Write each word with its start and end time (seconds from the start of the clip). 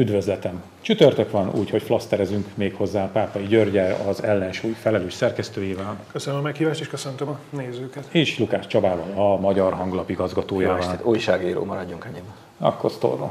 Üdvözletem! 0.00 0.62
Csütörtök 0.80 1.30
van, 1.30 1.50
úgyhogy 1.54 1.82
flaszterezünk 1.82 2.46
még 2.54 2.74
hozzá 2.74 3.10
Pápai 3.12 3.46
Györgyel, 3.46 3.96
az 4.08 4.22
ellensúly 4.22 4.72
felelős 4.80 5.12
szerkesztőjével. 5.12 5.96
Köszönöm 6.12 6.38
a 6.38 6.42
meghívást, 6.42 6.80
és 6.80 6.88
köszöntöm 6.88 7.28
a 7.28 7.38
nézőket. 7.50 8.04
És 8.10 8.38
Lukács 8.38 8.66
Csabával, 8.66 9.34
a 9.34 9.40
Magyar 9.40 9.72
Hanglap 9.72 10.10
igazgatójával. 10.10 10.98
Jó 11.02 11.10
újságíró 11.10 11.64
maradjunk 11.64 12.04
ennyiben. 12.04 12.32
Akkor 12.58 12.90
sztorno. 12.90 13.30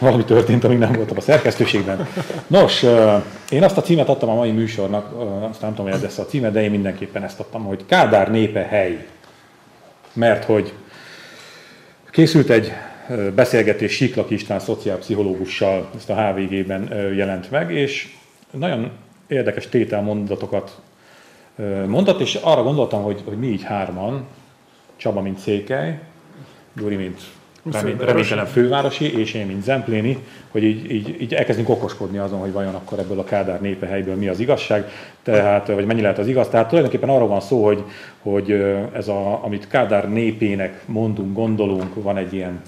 Valami 0.00 0.24
történt, 0.24 0.64
amíg 0.64 0.78
nem 0.78 0.92
voltam 0.92 1.16
a 1.16 1.20
szerkesztőségben. 1.20 2.08
Nos, 2.46 2.82
én 3.50 3.62
azt 3.62 3.76
a 3.76 3.82
címet 3.82 4.08
adtam 4.08 4.28
a 4.28 4.34
mai 4.34 4.50
műsornak, 4.50 5.12
azt 5.50 5.60
nem 5.60 5.70
tudom, 5.70 5.86
hogy 5.86 5.94
ez 5.94 6.02
lesz 6.02 6.18
a 6.18 6.26
címe, 6.26 6.50
de 6.50 6.62
én 6.62 6.70
mindenképpen 6.70 7.22
ezt 7.22 7.40
adtam, 7.40 7.64
hogy 7.64 7.86
Kádár 7.86 8.30
népe 8.30 8.60
hely. 8.60 9.06
Mert 10.12 10.44
hogy 10.44 10.72
készült 12.10 12.50
egy 12.50 12.72
beszélgetés 13.34 13.92
Siklak 13.92 14.30
István 14.30 14.60
szociálpszichológussal, 14.60 15.90
ezt 15.96 16.10
a 16.10 16.14
HVG-ben 16.14 17.12
jelent 17.14 17.50
meg, 17.50 17.70
és 17.70 18.08
nagyon 18.50 18.90
érdekes 19.26 19.68
tételmondatokat 19.68 20.80
mondott, 21.86 22.20
és 22.20 22.34
arra 22.34 22.62
gondoltam, 22.62 23.02
hogy, 23.02 23.22
hogy 23.24 23.38
mi 23.38 23.46
így 23.46 23.62
hárman, 23.62 24.26
Csaba, 24.96 25.20
mint 25.20 25.38
Székely, 25.38 25.98
Gyuri, 26.76 26.96
mint 26.96 27.20
reménytelen 27.98 28.46
fővárosi, 28.46 29.18
és 29.18 29.34
én, 29.34 29.46
mint 29.46 29.62
Zempléni, 29.62 30.18
hogy 30.50 30.64
így, 30.64 30.90
így, 30.90 31.16
így 31.20 31.34
elkezdünk 31.34 31.68
okoskodni 31.68 32.18
azon, 32.18 32.40
hogy 32.40 32.52
vajon 32.52 32.74
akkor 32.74 32.98
ebből 32.98 33.18
a 33.18 33.24
Kádár 33.24 33.60
népehelyből 33.60 34.14
mi 34.14 34.28
az 34.28 34.40
igazság, 34.40 34.88
tehát, 35.22 35.66
vagy 35.66 35.86
mennyi 35.86 36.00
lehet 36.00 36.18
az 36.18 36.26
igaz. 36.26 36.48
Tehát 36.48 36.68
tulajdonképpen 36.68 37.08
arról 37.08 37.28
van 37.28 37.40
szó, 37.40 37.64
hogy, 37.64 37.84
hogy 38.22 38.50
ez 38.92 39.08
a, 39.08 39.44
amit 39.44 39.68
Kádár 39.68 40.10
népének 40.10 40.82
mondunk, 40.86 41.34
gondolunk, 41.34 42.02
van 42.02 42.16
egy 42.16 42.32
ilyen 42.32 42.60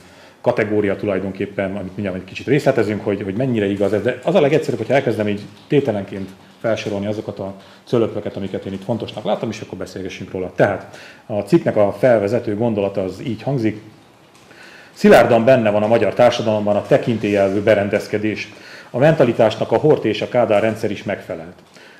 kategória 0.44 0.96
tulajdonképpen, 0.96 1.76
amit 1.76 1.94
mindjárt 1.94 2.16
egy 2.16 2.24
kicsit 2.24 2.46
részletezünk, 2.46 3.04
hogy, 3.04 3.22
hogy 3.22 3.34
mennyire 3.34 3.66
igaz 3.66 3.92
ez, 3.92 4.02
de 4.02 4.18
az 4.22 4.34
a 4.34 4.40
legegyszerűbb, 4.40 4.78
hogyha 4.78 4.94
elkezdem 4.94 5.28
így 5.28 5.40
tételenként 5.68 6.28
felsorolni 6.60 7.06
azokat 7.06 7.38
a 7.38 7.54
cölöpöket, 7.84 8.36
amiket 8.36 8.64
én 8.64 8.72
itt 8.72 8.84
fontosnak 8.84 9.24
láttam, 9.24 9.50
és 9.50 9.60
akkor 9.60 9.78
beszélgessünk 9.78 10.30
róla. 10.30 10.52
Tehát 10.56 10.98
a 11.26 11.40
cikknek 11.40 11.76
a 11.76 11.92
felvezető 11.92 12.56
gondolata 12.56 13.02
az 13.02 13.20
így 13.26 13.42
hangzik, 13.42 13.80
Szilárdan 14.94 15.44
benne 15.44 15.70
van 15.70 15.82
a 15.82 15.86
magyar 15.86 16.14
társadalomban 16.14 16.76
a 16.76 16.86
tekintélyelvű 16.86 17.60
berendezkedés. 17.60 18.52
A 18.90 18.98
mentalitásnak 18.98 19.72
a 19.72 19.76
Hort 19.76 20.04
és 20.04 20.22
a 20.22 20.28
Kádár 20.28 20.62
rendszer 20.62 20.90
is 20.90 21.02
megfelelt. 21.02 21.54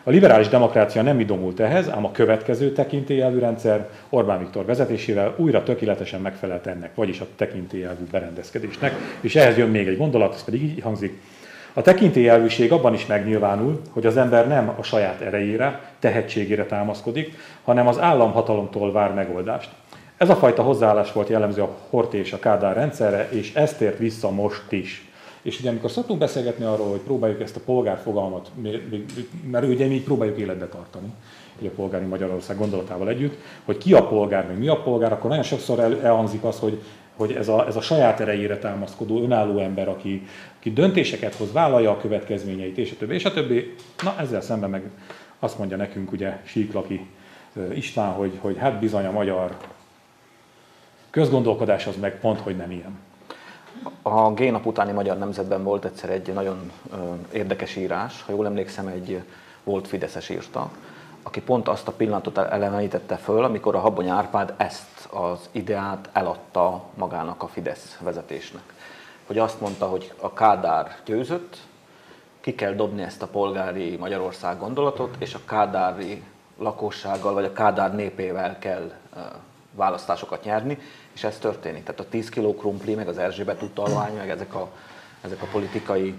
A 0.06 0.10
liberális 0.10 0.48
demokrácia 0.48 1.02
nem 1.02 1.20
idomult 1.20 1.60
ehhez, 1.60 1.88
ám 1.90 2.04
a 2.04 2.10
következő 2.10 2.72
tekintélyelvű 2.72 3.38
rendszer 3.38 3.88
Orbán 4.08 4.38
Viktor 4.38 4.64
vezetésével 4.64 5.34
újra 5.36 5.62
tökéletesen 5.62 6.20
megfelelt 6.20 6.66
ennek, 6.66 6.94
vagyis 6.94 7.20
a 7.20 7.26
tekintélyelvű 7.36 8.04
berendezkedésnek. 8.10 8.92
És 9.20 9.36
ehhez 9.36 9.56
jön 9.56 9.68
még 9.68 9.86
egy 9.86 9.96
gondolat, 9.96 10.34
ez 10.34 10.44
pedig 10.44 10.62
így 10.62 10.80
hangzik. 10.80 11.20
A 11.72 11.82
tekintélyelvűség 11.82 12.72
abban 12.72 12.94
is 12.94 13.06
megnyilvánul, 13.06 13.80
hogy 13.90 14.06
az 14.06 14.16
ember 14.16 14.48
nem 14.48 14.74
a 14.78 14.82
saját 14.82 15.20
erejére, 15.20 15.80
tehetségére 15.98 16.64
támaszkodik, 16.64 17.36
hanem 17.64 17.88
az 17.88 18.00
államhatalomtól 18.00 18.92
vár 18.92 19.14
megoldást. 19.14 19.70
Ez 20.16 20.30
a 20.30 20.36
fajta 20.36 20.62
hozzáállás 20.62 21.12
volt 21.12 21.28
jellemző 21.28 21.62
a 21.62 21.76
Horté 21.90 22.18
és 22.18 22.32
a 22.32 22.38
Kádár 22.38 22.74
rendszerre, 22.74 23.28
és 23.30 23.54
ezt 23.54 23.78
tért 23.78 23.98
vissza 23.98 24.30
most 24.30 24.72
is. 24.72 25.08
És 25.44 25.60
ugye 25.60 25.70
amikor 25.70 25.90
szoktunk 25.90 26.18
beszélgetni 26.18 26.64
arról, 26.64 26.90
hogy 26.90 27.00
próbáljuk 27.00 27.40
ezt 27.40 27.56
a 27.56 27.60
polgárfogalmat, 27.64 28.50
mert 29.50 29.66
ugye 29.66 29.86
mi 29.86 30.00
próbáljuk 30.00 30.38
életbe 30.38 30.66
tartani, 30.66 31.12
hogy 31.58 31.66
a 31.66 31.70
polgári 31.70 32.04
Magyarország 32.04 32.58
gondolatával 32.58 33.08
együtt, 33.08 33.36
hogy 33.64 33.78
ki 33.78 33.92
a 33.92 34.06
polgár, 34.06 34.46
meg 34.46 34.58
mi 34.58 34.68
a 34.68 34.82
polgár, 34.82 35.12
akkor 35.12 35.28
nagyon 35.28 35.44
sokszor 35.44 35.78
el, 35.78 36.00
elhangzik 36.02 36.44
az, 36.44 36.58
hogy, 36.58 36.80
hogy 37.16 37.32
ez, 37.32 37.48
a, 37.48 37.66
ez 37.66 37.76
a 37.76 37.80
saját 37.80 38.20
erejére 38.20 38.58
támaszkodó, 38.58 39.22
önálló 39.22 39.58
ember, 39.58 39.88
aki, 39.88 40.26
aki 40.58 40.72
döntéseket 40.72 41.34
hoz, 41.34 41.52
vállalja 41.52 41.90
a 41.90 41.96
következményeit, 41.96 42.78
és 42.78 42.90
a 42.92 42.96
többi, 42.96 43.14
és 43.14 43.24
a 43.24 43.32
többi. 43.32 43.74
Na, 44.02 44.14
ezzel 44.18 44.40
szemben 44.40 44.70
meg 44.70 44.90
azt 45.38 45.58
mondja 45.58 45.76
nekünk 45.76 46.12
ugye 46.12 46.40
Síklaki 46.44 47.06
István, 47.74 48.12
hogy, 48.12 48.32
hogy 48.40 48.58
hát 48.58 48.78
bizony 48.78 49.04
a 49.04 49.10
magyar 49.10 49.56
közgondolkodás 51.10 51.86
az 51.86 51.96
meg 52.00 52.20
pont, 52.20 52.40
hogy 52.40 52.56
nem 52.56 52.70
ilyen. 52.70 52.98
A 54.02 54.32
G-nap 54.32 54.66
utáni 54.66 54.92
Magyar 54.92 55.18
Nemzetben 55.18 55.62
volt 55.62 55.84
egyszer 55.84 56.10
egy 56.10 56.32
nagyon 56.32 56.72
érdekes 57.32 57.76
írás, 57.76 58.22
ha 58.22 58.32
jól 58.32 58.46
emlékszem, 58.46 58.86
egy 58.86 59.22
volt 59.64 59.88
Fideszes 59.88 60.28
írta, 60.28 60.70
aki 61.22 61.40
pont 61.40 61.68
azt 61.68 61.88
a 61.88 61.92
pillanatot 61.92 62.38
elevenítette 62.38 63.16
föl, 63.16 63.44
amikor 63.44 63.74
a 63.74 63.80
Habony 63.80 64.08
Árpád 64.08 64.54
ezt 64.56 65.08
az 65.10 65.48
ideát 65.50 66.08
eladta 66.12 66.84
magának 66.94 67.42
a 67.42 67.46
Fidesz 67.46 67.98
vezetésnek. 68.00 68.62
Hogy 69.26 69.38
azt 69.38 69.60
mondta, 69.60 69.86
hogy 69.86 70.12
a 70.20 70.32
Kádár 70.32 70.96
győzött, 71.04 71.56
ki 72.40 72.54
kell 72.54 72.72
dobni 72.72 73.02
ezt 73.02 73.22
a 73.22 73.26
polgári 73.26 73.96
Magyarország 73.96 74.58
gondolatot, 74.58 75.16
és 75.18 75.34
a 75.34 75.40
kádári 75.44 76.22
lakossággal, 76.58 77.32
vagy 77.32 77.44
a 77.44 77.52
Kádár 77.52 77.94
népével 77.94 78.58
kell 78.58 78.92
választásokat 79.70 80.44
nyerni, 80.44 80.78
és 81.14 81.24
ez 81.24 81.38
történik. 81.38 81.84
Tehát 81.84 82.00
a 82.00 82.08
10 82.08 82.28
kg 82.28 82.56
krumpli, 82.56 82.94
meg 82.94 83.08
az 83.08 83.18
Erzsébet 83.18 83.62
utalvány, 83.62 84.16
meg 84.16 84.30
ezek 84.30 84.54
a, 84.54 84.68
ezek 85.20 85.42
a 85.42 85.46
politikai 85.52 86.14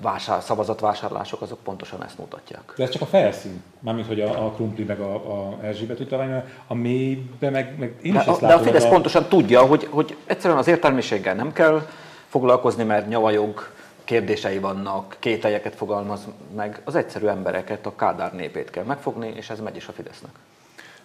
vásár, 0.00 0.42
szavazatvásárlások, 0.42 1.42
azok 1.42 1.58
pontosan 1.58 2.04
ezt 2.04 2.18
mutatják. 2.18 2.72
De 2.76 2.82
ez 2.82 2.90
csak 2.90 3.02
a 3.02 3.06
felszín, 3.06 3.62
mármint 3.78 4.06
hogy 4.06 4.20
a, 4.20 4.46
a 4.46 4.50
krumpli 4.50 4.84
meg 4.84 5.00
a, 5.00 5.14
a 5.14 5.58
Erzsébet 5.62 6.00
utalvány, 6.00 6.42
a 6.66 6.74
mélybe 6.74 7.50
meg, 7.50 7.78
meg 7.78 7.94
én 8.02 8.14
is 8.14 8.24
de, 8.24 8.30
ezt 8.30 8.40
látom, 8.40 8.48
De 8.48 8.54
a 8.54 8.58
Fidesz 8.58 8.84
a... 8.84 8.88
pontosan 8.88 9.28
tudja, 9.28 9.60
hogy, 9.60 9.88
hogy 9.90 10.16
egyszerűen 10.26 10.58
az 10.58 10.68
értelmiséggel 10.68 11.34
nem 11.34 11.52
kell 11.52 11.88
foglalkozni, 12.28 12.84
mert 12.84 13.08
nyavajog 13.08 13.68
kérdései 14.04 14.58
vannak, 14.58 15.16
kételyeket 15.18 15.74
fogalmaz 15.74 16.26
meg. 16.54 16.80
Az 16.84 16.94
egyszerű 16.94 17.26
embereket, 17.26 17.86
a 17.86 17.94
Kádár 17.96 18.34
népét 18.34 18.70
kell 18.70 18.84
megfogni, 18.84 19.32
és 19.36 19.50
ez 19.50 19.60
megy 19.60 19.76
is 19.76 19.88
a 19.88 19.92
Fidesznek. 19.92 20.32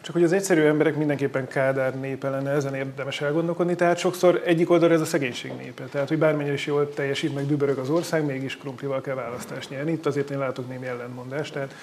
Csak 0.01 0.13
hogy 0.13 0.23
az 0.23 0.31
egyszerű 0.31 0.61
emberek 0.61 0.95
mindenképpen 0.95 1.47
Kádár 1.47 1.99
népe 1.99 2.29
lenne, 2.29 2.49
ezen 2.49 2.75
érdemes 2.75 3.21
elgondolkodni. 3.21 3.75
Tehát 3.75 3.97
sokszor 3.97 4.41
egyik 4.45 4.69
oldalra 4.69 4.93
ez 4.93 5.01
a 5.01 5.05
szegénység 5.05 5.51
népe. 5.57 5.83
Tehát, 5.83 6.07
hogy 6.07 6.17
bármennyire 6.17 6.53
is 6.53 6.65
jól 6.65 6.93
teljesít, 6.93 7.33
meg 7.33 7.45
dübörög 7.45 7.77
az 7.77 7.89
ország, 7.89 8.25
mégis 8.25 8.57
krumplival 8.57 9.01
kell 9.01 9.15
választást 9.15 9.69
nyerni. 9.69 9.91
Itt 9.91 10.05
azért 10.05 10.29
én 10.29 10.37
látok 10.37 10.69
némi 10.69 10.85
ellentmondást. 10.85 11.53
Tehát 11.53 11.73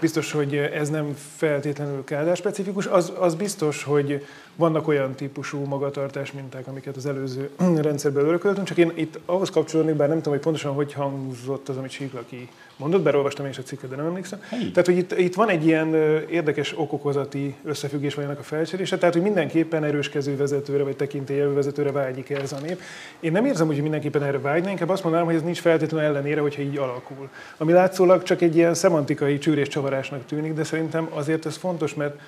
biztos, 0.00 0.32
hogy 0.32 0.56
ez 0.56 0.88
nem 0.88 1.14
feltétlenül 1.36 2.04
Kádár 2.04 2.36
specifikus. 2.36 2.86
Az, 2.86 3.12
az 3.18 3.34
biztos, 3.34 3.82
hogy 3.82 4.26
vannak 4.56 4.88
olyan 4.88 5.14
típusú 5.14 5.64
magatartás 5.64 6.32
minták, 6.32 6.66
amiket 6.66 6.96
az 6.96 7.06
előző 7.06 7.50
rendszerből 7.88 8.26
örököltünk, 8.26 8.66
csak 8.66 8.76
én 8.76 8.92
itt 8.94 9.18
ahhoz 9.26 9.50
kapcsolódnék, 9.50 9.94
bár 9.94 10.08
nem 10.08 10.16
tudom, 10.16 10.32
hogy 10.32 10.42
pontosan 10.42 10.72
hogy 10.72 10.92
hangzott 10.92 11.68
az, 11.68 11.76
amit 11.76 11.90
Siklaki 11.90 12.48
mondott, 12.78 13.02
bár 13.02 13.16
olvastam 13.16 13.44
én 13.44 13.50
is 13.50 13.58
a 13.58 13.62
cikket, 13.62 13.90
de 13.90 13.96
nem 13.96 14.06
emlékszem. 14.06 14.42
Helyi. 14.48 14.70
Tehát, 14.70 14.86
hogy 14.86 14.96
itt, 14.96 15.18
itt 15.18 15.34
van 15.34 15.48
egy 15.48 15.66
ilyen 15.66 15.94
érdekes 16.30 16.78
okokozati 16.78 17.54
összefüggés 17.64 18.14
vagy 18.14 18.24
ennek 18.24 18.38
a 18.38 18.42
felcserése, 18.42 18.98
tehát, 18.98 19.14
hogy 19.14 19.22
mindenképpen 19.22 19.84
erőskező 19.84 20.36
vezetőre 20.36 20.82
vagy 20.82 20.96
tekintélyelő 20.96 21.52
vezetőre 21.52 21.92
vágyik 21.92 22.30
ez 22.30 22.52
a 22.52 22.58
nép. 22.66 22.80
Én 23.20 23.32
nem 23.32 23.44
érzem, 23.44 23.66
hogy 23.66 23.82
mindenképpen 23.82 24.22
erre 24.22 24.38
vágyna, 24.40 24.70
inkább 24.70 24.88
azt 24.88 25.02
mondanám, 25.02 25.26
hogy 25.26 25.36
ez 25.36 25.42
nincs 25.42 25.60
feltétlenül 25.60 26.08
ellenére, 26.08 26.40
hogyha 26.40 26.62
így 26.62 26.76
alakul. 26.76 27.28
Ami 27.56 27.72
látszólag 27.72 28.22
csak 28.22 28.40
egy 28.40 28.56
ilyen 28.56 28.74
szemantikai 28.74 29.38
csűrés 29.38 29.68
csavarásnak 29.68 30.26
tűnik, 30.26 30.52
de 30.54 30.64
szerintem 30.64 31.08
azért 31.12 31.46
ez 31.46 31.56
fontos, 31.56 31.94
mert 31.94 32.18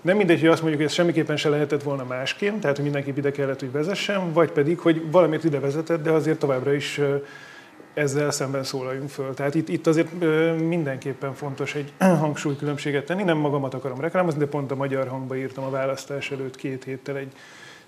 nem 0.00 0.16
mindegy, 0.16 0.40
hogy 0.40 0.48
azt 0.48 0.60
mondjuk, 0.60 0.80
hogy 0.82 0.90
ez 0.90 0.96
semmiképpen 0.96 1.36
se 1.36 1.48
lehetett 1.48 1.82
volna 1.82 2.04
másként, 2.04 2.60
tehát 2.60 2.76
hogy 2.76 2.84
mindenki 2.84 3.12
ide 3.16 3.30
kellett, 3.30 3.60
hogy 3.60 3.72
vezessen, 3.72 4.32
vagy 4.32 4.50
pedig, 4.50 4.78
hogy 4.78 5.10
valamit 5.10 5.44
ide 5.44 5.60
vezetett, 5.60 6.02
de 6.02 6.10
azért 6.10 6.38
továbbra 6.38 6.74
is 6.74 7.00
ezzel 7.96 8.30
szemben 8.30 8.64
szólaljunk 8.64 9.08
föl. 9.08 9.34
Tehát 9.34 9.54
itt, 9.54 9.68
itt 9.68 9.86
azért 9.86 10.08
mindenképpen 10.58 11.34
fontos 11.34 11.74
egy 11.74 11.92
hangsúlykülönbséget 11.98 13.04
tenni. 13.04 13.22
Nem 13.22 13.38
magamat 13.38 13.74
akarom 13.74 14.00
reklámozni, 14.00 14.38
de 14.38 14.46
pont 14.46 14.70
a 14.70 14.74
Magyar 14.74 15.08
Hangba 15.08 15.36
írtam 15.36 15.64
a 15.64 15.70
választás 15.70 16.30
előtt 16.30 16.56
két 16.56 16.84
héttel 16.84 17.16
egy 17.16 17.32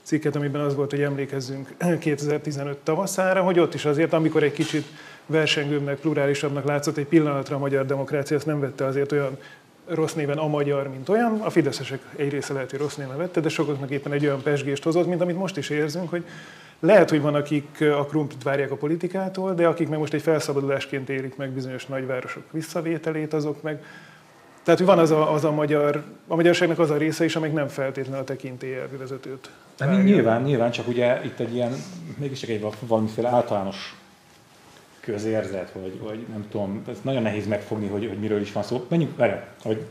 cikket, 0.02 0.36
amiben 0.36 0.60
az 0.60 0.74
volt, 0.74 0.90
hogy 0.90 1.00
emlékezzünk 1.00 1.74
2015 1.98 2.76
tavaszára, 2.76 3.42
hogy 3.42 3.58
ott 3.58 3.74
is 3.74 3.84
azért, 3.84 4.12
amikor 4.12 4.42
egy 4.42 4.52
kicsit 4.52 4.86
versengőbbnek, 5.26 5.98
plurálisabbnak 5.98 6.64
látszott 6.64 6.96
egy 6.96 7.06
pillanatra 7.06 7.56
a 7.56 7.58
magyar 7.58 7.86
demokrácia, 7.86 8.36
azt 8.36 8.46
nem 8.46 8.60
vette 8.60 8.84
azért 8.84 9.12
olyan 9.12 9.38
rossz 9.88 10.12
néven 10.12 10.38
a 10.38 10.46
magyar, 10.46 10.88
mint 10.88 11.08
olyan. 11.08 11.40
A 11.40 11.50
fideszesek 11.50 12.00
egy 12.16 12.30
része 12.30 12.52
lehet, 12.52 12.70
hogy 12.70 12.80
rossz 12.80 12.94
néven 12.94 13.16
vette, 13.16 13.40
de 13.40 13.48
sokaknak 13.48 13.90
éppen 13.90 14.12
egy 14.12 14.24
olyan 14.24 14.42
pesgést 14.42 14.82
hozott, 14.82 15.06
mint 15.06 15.20
amit 15.20 15.36
most 15.36 15.56
is 15.56 15.70
érzünk, 15.70 16.10
hogy 16.10 16.24
lehet, 16.80 17.10
hogy 17.10 17.20
van, 17.20 17.34
akik 17.34 17.80
a 17.80 18.04
krumplit 18.04 18.42
várják 18.42 18.70
a 18.70 18.76
politikától, 18.76 19.54
de 19.54 19.66
akik 19.66 19.88
meg 19.88 19.98
most 19.98 20.12
egy 20.12 20.22
felszabadulásként 20.22 21.08
érik 21.08 21.36
meg 21.36 21.50
bizonyos 21.50 21.86
nagyvárosok 21.86 22.42
visszavételét, 22.50 23.32
azok 23.32 23.62
meg 23.62 23.82
tehát, 24.62 24.82
hogy 24.82 24.94
van 24.94 25.04
az 25.04 25.10
a, 25.10 25.32
az 25.32 25.44
a 25.44 25.52
magyar, 25.52 26.04
a 26.26 26.34
magyarságnak 26.34 26.78
az 26.78 26.90
a 26.90 26.96
része 26.96 27.24
is, 27.24 27.36
amelyik 27.36 27.54
nem 27.54 27.68
feltétlenül 27.68 28.20
a 28.20 28.24
tekintélyelvű 28.24 28.96
vezetőt. 28.96 29.50
Nem, 29.78 30.02
nyilván, 30.02 30.42
nyilván, 30.42 30.70
csak 30.70 30.88
ugye 30.88 31.24
itt 31.24 31.38
egy 31.38 31.54
ilyen, 31.54 31.72
mégiscsak 32.18 32.50
egy 32.50 32.66
valamiféle 32.80 33.28
általános 33.28 33.96
közérzet, 35.00 35.72
vagy, 35.72 35.98
vagy 36.00 36.26
nem 36.32 36.46
tudom, 36.50 36.82
ez 36.88 36.96
nagyon 37.02 37.22
nehéz 37.22 37.46
megfogni, 37.46 37.86
hogy, 37.86 38.06
hogy 38.06 38.18
miről 38.18 38.40
is 38.40 38.52
van 38.52 38.62
szó. 38.62 38.86
Menjünk, 38.88 39.16
várjál, 39.16 39.48
hogy, 39.62 39.82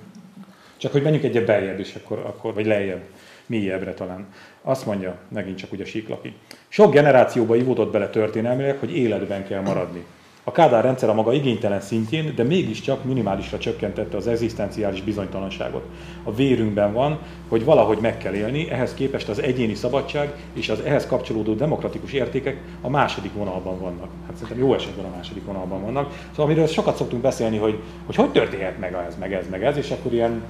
csak 0.77 0.91
hogy 0.91 1.01
menjünk 1.01 1.23
egyet 1.23 1.45
beljebb, 1.45 1.79
és 1.79 1.95
akkor, 1.95 2.17
akkor, 2.17 2.53
vagy 2.53 2.65
lejjebb. 2.65 3.01
mélyebbre 3.45 3.93
talán. 3.93 4.27
Azt 4.61 4.85
mondja, 4.85 5.17
megint 5.27 5.57
csak 5.57 5.71
ugye 5.71 5.85
Siklaki. 5.85 6.33
Sok 6.67 6.93
generációba 6.93 7.55
ivódott 7.55 7.91
bele 7.91 8.09
történelmileg, 8.09 8.77
hogy 8.77 8.97
életben 8.97 9.47
kell 9.47 9.61
maradni. 9.61 10.05
A 10.47 10.51
Kádár 10.51 10.83
rendszer 10.83 11.09
a 11.09 11.13
maga 11.13 11.33
igénytelen 11.33 11.81
szintjén, 11.81 12.35
de 12.35 12.43
mégiscsak 12.43 13.03
minimálisra 13.03 13.57
csökkentette 13.57 14.17
az 14.17 14.27
egzisztenciális 14.27 15.01
bizonytalanságot. 15.01 15.83
A 16.23 16.33
vérünkben 16.33 16.93
van, 16.93 17.19
hogy 17.49 17.65
valahogy 17.65 17.97
meg 18.01 18.17
kell 18.17 18.33
élni, 18.33 18.69
ehhez 18.69 18.93
képest 18.93 19.29
az 19.29 19.41
egyéni 19.41 19.73
szabadság 19.73 20.33
és 20.53 20.69
az 20.69 20.79
ehhez 20.79 21.07
kapcsolódó 21.07 21.53
demokratikus 21.53 22.13
értékek 22.13 22.61
a 22.81 22.89
második 22.89 23.33
vonalban 23.33 23.79
vannak. 23.79 24.09
Hát 24.27 24.35
szerintem 24.35 24.57
jó 24.57 24.73
esetben 24.73 25.05
a 25.05 25.15
második 25.15 25.45
vonalban 25.45 25.81
vannak. 25.81 26.13
Szóval 26.29 26.45
amiről 26.45 26.67
sokat 26.67 26.95
szoktunk 26.95 27.21
beszélni, 27.21 27.57
hogy 27.57 27.79
hogy, 28.05 28.15
hogy 28.15 28.31
történhet 28.31 28.79
meg 28.79 28.93
ez, 29.07 29.15
meg 29.19 29.33
ez, 29.33 29.45
meg 29.49 29.63
ez, 29.63 29.77
és 29.77 29.91
akkor 29.91 30.13
ilyen... 30.13 30.43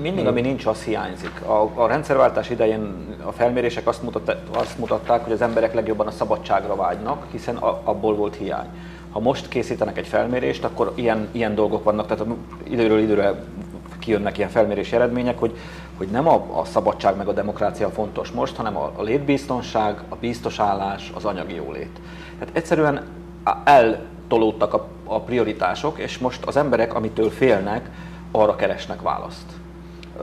Mindig, 0.00 0.26
ami 0.26 0.40
nincs, 0.40 0.66
az 0.66 0.82
hiányzik. 0.82 1.42
A, 1.42 1.70
a 1.74 1.86
rendszerváltás 1.86 2.50
idején 2.50 2.94
a 3.24 3.32
felmérések 3.32 3.86
azt, 3.86 4.02
mutatta, 4.02 4.36
azt 4.52 4.78
mutatták, 4.78 5.24
hogy 5.24 5.32
az 5.32 5.42
emberek 5.42 5.74
legjobban 5.74 6.06
a 6.06 6.10
szabadságra 6.10 6.76
vágynak, 6.76 7.26
hiszen 7.30 7.56
a, 7.56 7.80
abból 7.84 8.14
volt 8.14 8.36
hiány 8.36 8.68
ha 9.10 9.20
most 9.20 9.48
készítenek 9.48 9.98
egy 9.98 10.06
felmérést, 10.06 10.64
akkor 10.64 10.92
ilyen, 10.94 11.28
ilyen 11.32 11.54
dolgok 11.54 11.84
vannak, 11.84 12.06
tehát 12.06 12.24
időről 12.64 12.98
időre 12.98 13.44
kijönnek 13.98 14.38
ilyen 14.38 14.50
felmérési 14.50 14.94
eredmények, 14.94 15.38
hogy, 15.38 15.56
hogy 15.96 16.08
nem 16.08 16.28
a, 16.28 16.60
a 16.60 16.64
szabadság 16.64 17.16
meg 17.16 17.28
a 17.28 17.32
demokrácia 17.32 17.90
fontos 17.90 18.30
most, 18.30 18.56
hanem 18.56 18.76
a, 18.76 18.92
a 18.96 19.02
létbiztonság, 19.02 20.00
a 20.08 20.16
biztos 20.16 20.58
állás, 20.58 21.12
az 21.14 21.24
anyagi 21.24 21.54
jólét. 21.54 22.00
Tehát 22.38 22.56
egyszerűen 22.56 23.06
eltolódtak 23.64 24.74
a, 24.74 24.88
a 25.04 25.20
prioritások, 25.20 25.98
és 25.98 26.18
most 26.18 26.44
az 26.44 26.56
emberek, 26.56 26.94
amitől 26.94 27.30
félnek, 27.30 27.90
arra 28.30 28.56
keresnek 28.56 29.02
választ. 29.02 29.59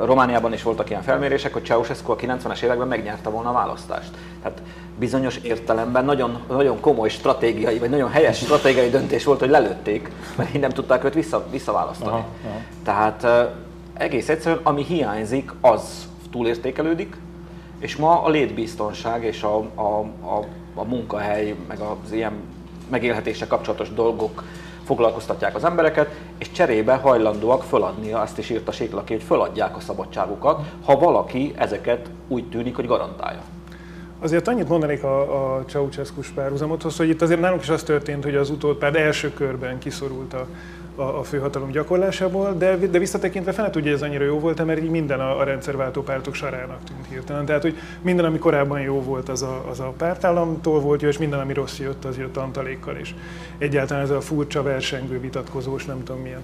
Romániában 0.05 0.53
is 0.53 0.63
voltak 0.63 0.89
ilyen 0.89 1.01
felmérések, 1.01 1.53
hogy 1.53 1.65
Ceausescu 1.65 2.11
a 2.11 2.15
90-es 2.15 2.61
években 2.61 2.87
megnyerte 2.87 3.29
volna 3.29 3.49
a 3.49 3.53
választást. 3.53 4.09
Tehát 4.41 4.61
bizonyos 4.99 5.37
értelemben 5.37 6.05
nagyon, 6.05 6.39
nagyon 6.47 6.79
komoly 6.79 7.09
stratégiai, 7.09 7.79
vagy 7.79 7.89
nagyon 7.89 8.09
helyes 8.09 8.37
stratégiai 8.37 8.89
döntés 8.89 9.23
volt, 9.23 9.39
hogy 9.39 9.49
lelőtték, 9.49 10.11
mert 10.35 10.55
így 10.55 10.61
nem 10.61 10.69
tudták 10.69 11.03
őt 11.03 11.13
vissza, 11.13 11.45
visszaválasztani. 11.51 12.11
Aha, 12.11 12.27
aha. 12.45 12.59
Tehát 12.83 13.49
egész 13.93 14.29
egyszerűen, 14.29 14.61
ami 14.63 14.83
hiányzik, 14.83 15.51
az 15.61 16.07
túlértékelődik, 16.31 17.15
és 17.79 17.95
ma 17.95 18.23
a 18.23 18.29
létbiztonság 18.29 19.23
és 19.23 19.43
a, 19.43 19.57
a, 19.75 19.99
a, 20.21 20.45
a 20.73 20.83
munkahely, 20.83 21.55
meg 21.67 21.79
az 21.79 22.11
ilyen 22.11 22.33
megélhetése 22.89 23.47
kapcsolatos 23.47 23.93
dolgok 23.93 24.43
foglalkoztatják 24.87 25.55
az 25.55 25.63
embereket, 25.63 26.09
és 26.37 26.51
cserébe 26.51 26.95
hajlandóak 26.95 27.63
föladni, 27.63 28.11
azt 28.11 28.37
is 28.37 28.49
írta 28.49 28.71
Séklaki, 28.71 29.13
hogy 29.13 29.23
föladják 29.23 29.75
a 29.75 29.79
szabadságukat, 29.79 30.59
ha 30.85 30.99
valaki 30.99 31.53
ezeket 31.57 32.09
úgy 32.27 32.49
tűnik, 32.49 32.75
hogy 32.75 32.87
garantálja. 32.87 33.41
Azért 34.19 34.47
annyit 34.47 34.69
mondanék 34.69 35.03
a, 35.03 35.55
a 35.55 35.63
ceausescu 35.65 36.21
párhuzamothoz, 36.35 36.97
hogy 36.97 37.09
itt 37.09 37.21
azért 37.21 37.39
nálunk 37.39 37.61
is 37.61 37.69
az 37.69 37.83
történt, 37.83 38.23
hogy 38.23 38.35
az 38.35 38.49
utódpárt 38.49 38.95
első 38.95 39.33
körben 39.33 39.79
kiszorult 39.79 40.33
a, 40.33 40.47
a, 40.97 41.01
a 41.01 41.23
főhatalom 41.23 41.71
gyakorlásából, 41.71 42.53
de, 42.57 42.75
de 42.75 42.99
visszatekintve 42.99 43.51
fel 43.51 43.69
tudja, 43.69 43.91
hogy 43.91 44.01
ez 44.01 44.07
annyira 44.07 44.23
jó 44.23 44.39
volt, 44.39 44.65
mert 44.65 44.79
így 44.79 44.89
minden 44.89 45.19
a, 45.19 45.39
a 45.39 45.43
rendszerváltó 45.43 46.01
pártok 46.01 46.33
sarának 46.33 46.83
tűnt 46.83 47.07
hirtelen. 47.09 47.45
Tehát, 47.45 47.61
hogy 47.61 47.77
minden, 48.01 48.25
ami 48.25 48.37
korábban 48.37 48.81
jó 48.81 49.01
volt, 49.01 49.29
az 49.29 49.41
a, 49.41 49.63
az 49.69 49.79
a 49.79 49.93
pártállamtól 49.97 50.79
volt 50.79 51.01
jó, 51.01 51.07
és 51.07 51.17
minden, 51.17 51.39
ami 51.39 51.53
rossz 51.53 51.79
jött, 51.79 52.05
az 52.05 52.17
jött 52.17 52.37
antalékkal 52.37 52.97
is. 52.97 53.15
Egyáltalán 53.57 54.03
ez 54.03 54.09
a 54.09 54.21
furcsa 54.21 54.63
versengő, 54.63 55.19
vitatkozós, 55.19 55.85
nem 55.85 56.03
tudom 56.03 56.21
milyen 56.21 56.43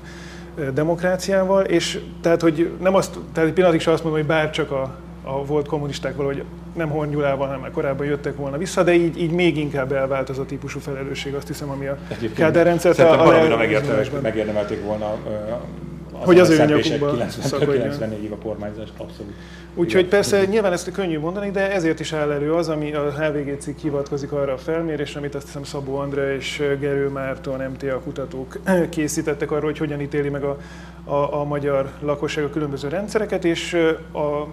demokráciával, 0.73 1.63
és 1.63 1.99
tehát, 2.21 2.41
hogy 2.41 2.71
nem 2.81 2.95
azt, 2.95 3.17
tehát 3.33 3.49
egy 3.49 3.55
pillanatig 3.55 3.81
sem 3.81 3.93
azt 3.93 4.03
mondom, 4.03 4.21
hogy 4.21 4.29
bár 4.29 4.49
csak 4.49 4.71
a, 4.71 4.95
a 5.23 5.45
volt 5.45 5.67
kommunisták 5.67 6.15
valahogy 6.15 6.43
nem 6.73 6.89
Hornyulával, 6.89 7.45
hanem 7.45 7.61
már 7.61 7.71
korábban 7.71 8.05
jöttek 8.05 8.35
volna 8.35 8.57
vissza, 8.57 8.83
de 8.83 8.93
így, 8.93 9.21
így 9.21 9.31
még 9.31 9.57
inkább 9.57 9.91
elvált 9.91 10.29
az 10.29 10.39
a 10.39 10.45
típusú 10.45 10.79
felelősség, 10.79 11.33
azt 11.33 11.47
hiszem, 11.47 11.69
ami 11.69 11.85
a 11.85 11.97
Kádár 12.35 12.65
rendszert. 12.65 12.95
Szerintem 12.95 13.25
valamire 13.25 14.19
megérdemelték 14.21 14.83
volna 14.83 15.05
az 15.05 16.25
hogy 16.25 16.39
az 16.39 16.49
ő 16.49 16.65
nyakukba 16.65 17.13
94-ig 17.17 18.31
a 18.31 18.35
kormányzás 18.43 18.87
abszolút. 18.97 19.33
Úgyhogy 19.75 20.07
persze 20.07 20.45
nyilván 20.45 20.71
ezt 20.71 20.91
könnyű 20.91 21.19
mondani, 21.19 21.51
de 21.51 21.71
ezért 21.71 21.99
is 21.99 22.13
áll 22.13 22.31
elő 22.31 22.53
az, 22.53 22.69
ami 22.69 22.93
a 22.93 23.11
HVG 23.11 23.57
cikk 23.59 23.77
hivatkozik 23.77 24.31
arra 24.31 24.53
a 24.53 24.57
felmérésre, 24.57 25.19
amit 25.19 25.35
azt 25.35 25.45
hiszem 25.45 25.63
Szabó 25.63 25.95
Andrá 25.95 26.33
és 26.33 26.63
Gerő 26.79 27.07
Márton, 27.07 27.61
MTA 27.71 27.99
kutatók 27.99 28.59
készítettek 28.89 29.51
arról, 29.51 29.63
hogy 29.63 29.77
hogyan 29.77 30.01
ítéli 30.01 30.29
meg 30.29 30.43
a, 30.43 30.57
a, 31.03 31.39
a 31.39 31.43
magyar 31.43 31.89
lakosság 31.99 32.43
a 32.43 32.49
különböző 32.49 32.87
rendszereket, 32.87 33.45
és 33.45 33.73
a 34.13 34.47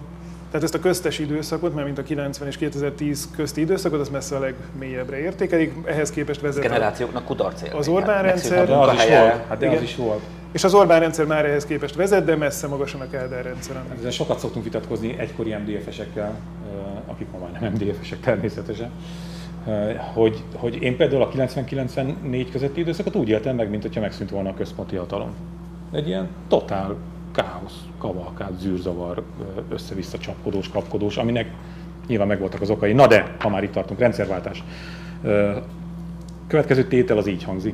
tehát 0.51 0.65
ezt 0.65 0.75
a 0.75 0.79
köztes 0.79 1.19
időszakot, 1.19 1.73
mert 1.73 1.85
mint 1.85 1.97
a 1.97 2.03
90 2.03 2.47
és 2.47 2.57
2010 2.57 3.29
közti 3.35 3.61
időszakot, 3.61 3.99
az 3.99 4.09
messze 4.09 4.35
a 4.35 4.39
legmélyebbre 4.39 5.17
értékelik. 5.17 5.73
Ehhez 5.85 6.09
képest 6.09 6.41
vezet 6.41 6.61
generációknak 6.61 7.25
kudarc 7.25 7.73
Az 7.73 7.87
Orbán 7.87 8.23
rendszer. 8.23 8.67
De 8.67 8.75
az 8.75 8.93
is 8.93 9.07
volt. 9.07 9.45
Hát 9.47 9.57
de 9.57 9.69
az 9.69 9.81
is 9.81 9.95
volt. 9.95 10.21
És 10.51 10.63
az 10.63 10.73
Orbán 10.73 10.99
rendszer 10.99 11.25
már 11.25 11.45
ehhez 11.45 11.65
képest 11.65 11.95
vezet, 11.95 12.25
de 12.25 12.35
messze 12.35 12.67
magasan 12.67 13.01
a 13.01 13.09
Kádár 13.09 13.43
rendszer. 13.43 13.75
Hát 13.75 13.97
ezzel 13.97 14.11
sokat 14.11 14.39
szoktunk 14.39 14.63
vitatkozni 14.65 15.15
egykori 15.19 15.55
MDF-esekkel, 15.55 16.35
akik 17.05 17.27
ma 17.31 17.37
már 17.37 17.61
nem 17.61 17.71
MDF-esek 17.71 18.19
természetesen, 18.19 18.91
hogy, 20.13 20.43
hogy 20.55 20.81
én 20.81 20.97
például 20.97 21.21
a 21.21 21.29
90-94 21.29 22.47
közötti 22.51 22.79
időszakot 22.79 23.15
úgy 23.15 23.29
éltem 23.29 23.55
meg, 23.55 23.69
mint 23.69 23.81
hogyha 23.81 24.01
megszűnt 24.01 24.29
volna 24.29 24.49
a 24.49 24.53
központi 24.53 24.95
hatalom. 24.95 25.33
Egy 25.91 26.07
ilyen 26.07 26.27
totál 26.47 26.95
káosz, 27.31 27.79
kavalkád, 27.97 28.59
zűrzavar, 28.59 29.23
össze-vissza 29.69 30.17
csapkodós, 30.17 30.69
kapkodós, 30.69 31.17
aminek 31.17 31.51
nyilván 32.07 32.27
megvoltak 32.27 32.61
az 32.61 32.69
okai. 32.69 32.93
Na 32.93 33.07
de, 33.07 33.35
ha 33.39 33.49
már 33.49 33.63
itt 33.63 33.71
tartunk, 33.71 33.99
rendszerváltás. 33.99 34.63
Következő 36.47 36.83
tétel 36.83 37.17
az 37.17 37.27
így 37.27 37.43
hangzik. 37.43 37.73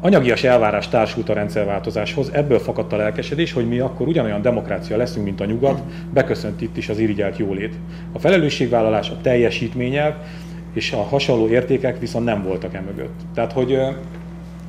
Anyagias 0.00 0.44
elvárás 0.44 0.88
társult 0.88 1.28
a 1.28 1.32
rendszerváltozáshoz, 1.32 2.30
ebből 2.32 2.58
fakadt 2.58 2.92
a 2.92 2.96
lelkesedés, 2.96 3.52
hogy 3.52 3.68
mi 3.68 3.78
akkor 3.78 4.08
ugyanolyan 4.08 4.42
demokrácia 4.42 4.96
leszünk, 4.96 5.24
mint 5.24 5.40
a 5.40 5.44
nyugat, 5.44 5.82
beköszönt 6.12 6.60
itt 6.60 6.76
is 6.76 6.88
az 6.88 6.98
irigyelt 6.98 7.36
jólét. 7.36 7.74
A 8.12 8.18
felelősségvállalás, 8.18 9.10
a 9.10 9.20
teljesítményel 9.22 10.24
és 10.72 10.92
a 10.92 11.02
hasonló 11.02 11.48
értékek 11.48 11.98
viszont 12.00 12.24
nem 12.24 12.42
voltak 12.42 12.74
emögött. 12.74 13.20
Tehát, 13.34 13.52
hogy, 13.52 13.78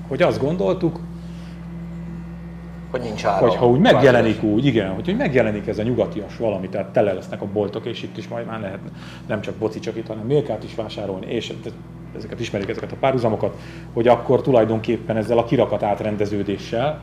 hogy 0.07 0.21
azt 0.21 0.39
gondoltuk, 0.39 0.99
hogy 2.91 3.01
nincs 3.01 3.25
ára. 3.25 3.45
Hogy 3.45 3.55
ha 3.55 3.67
úgy 3.67 3.79
megjelenik 3.79 4.43
úgy, 4.43 4.65
igen, 4.65 4.93
hogy, 4.93 5.05
hogy 5.05 5.17
megjelenik 5.17 5.67
ez 5.67 5.79
a 5.79 5.83
nyugatias 5.83 6.37
valami, 6.37 6.69
tehát 6.69 6.87
tele 6.87 7.13
lesznek 7.13 7.41
a 7.41 7.45
boltok, 7.45 7.85
és 7.85 8.03
itt 8.03 8.17
is 8.17 8.27
majd 8.27 8.45
már 8.45 8.59
lehet 8.59 8.79
nem 9.27 9.41
csak 9.41 9.55
boci 9.55 9.79
csak 9.79 9.95
itt, 9.95 10.07
hanem 10.07 10.25
milkát 10.25 10.63
is 10.63 10.75
vásárolni, 10.75 11.25
és 11.25 11.53
ezeket 12.15 12.39
ismerik 12.39 12.69
ezeket 12.69 12.91
a 12.91 12.95
párhuzamokat, 12.99 13.57
hogy 13.93 14.07
akkor 14.07 14.41
tulajdonképpen 14.41 15.17
ezzel 15.17 15.37
a 15.37 15.45
kirakat 15.45 15.83
átrendeződéssel, 15.83 17.01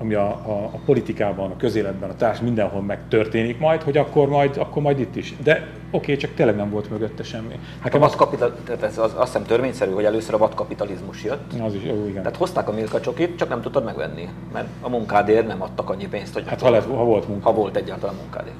ami 0.00 0.14
a, 0.14 0.26
a, 0.26 0.64
a 0.72 0.78
politikában, 0.84 1.50
a 1.50 1.56
közéletben, 1.56 2.10
a 2.10 2.14
társ 2.14 2.40
mindenhol 2.40 2.82
megtörténik 2.82 3.58
majd, 3.58 3.82
hogy 3.82 3.96
akkor 3.96 4.28
majd, 4.28 4.56
akkor 4.56 4.82
majd 4.82 4.98
itt 4.98 5.16
is. 5.16 5.34
De 5.42 5.52
oké, 5.52 5.66
okay, 5.90 6.16
csak 6.16 6.34
tényleg 6.34 6.56
nem 6.56 6.70
volt 6.70 6.90
mögötte 6.90 7.22
semmi. 7.22 7.58
Nekem 7.82 8.02
az, 8.02 8.14
kapital, 8.14 8.56
tehát 8.64 8.82
ez 8.82 8.98
az, 8.98 9.12
azt 9.16 9.32
hiszem 9.32 9.46
törvényszerű, 9.46 9.90
hogy 9.90 10.04
először 10.04 10.34
a 10.34 10.38
vadkapitalizmus 10.38 11.24
jött. 11.24 11.52
Az 11.60 11.74
is, 11.74 11.84
jó, 11.84 12.06
igen. 12.08 12.22
Tehát 12.22 12.36
hozták 12.36 12.68
a 12.68 12.72
Milka 12.72 13.00
csokit, 13.00 13.38
csak 13.38 13.48
nem 13.48 13.60
tudtad 13.60 13.84
megvenni, 13.84 14.28
mert 14.52 14.68
a 14.80 14.88
munkádért 14.88 15.46
nem 15.46 15.62
adtak 15.62 15.90
annyi 15.90 16.08
pénzt, 16.08 16.34
hogy... 16.34 16.44
Hát 16.46 16.60
ha, 16.60 16.70
lett, 16.70 16.86
ha 16.86 17.04
volt 17.04 17.28
munka. 17.28 17.48
Ha 17.48 17.54
volt 17.54 17.76
egyáltalán 17.76 18.14
munkádért. 18.14 18.56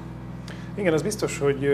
Igen, 0.74 0.92
az 0.92 1.02
biztos, 1.02 1.38
hogy 1.38 1.68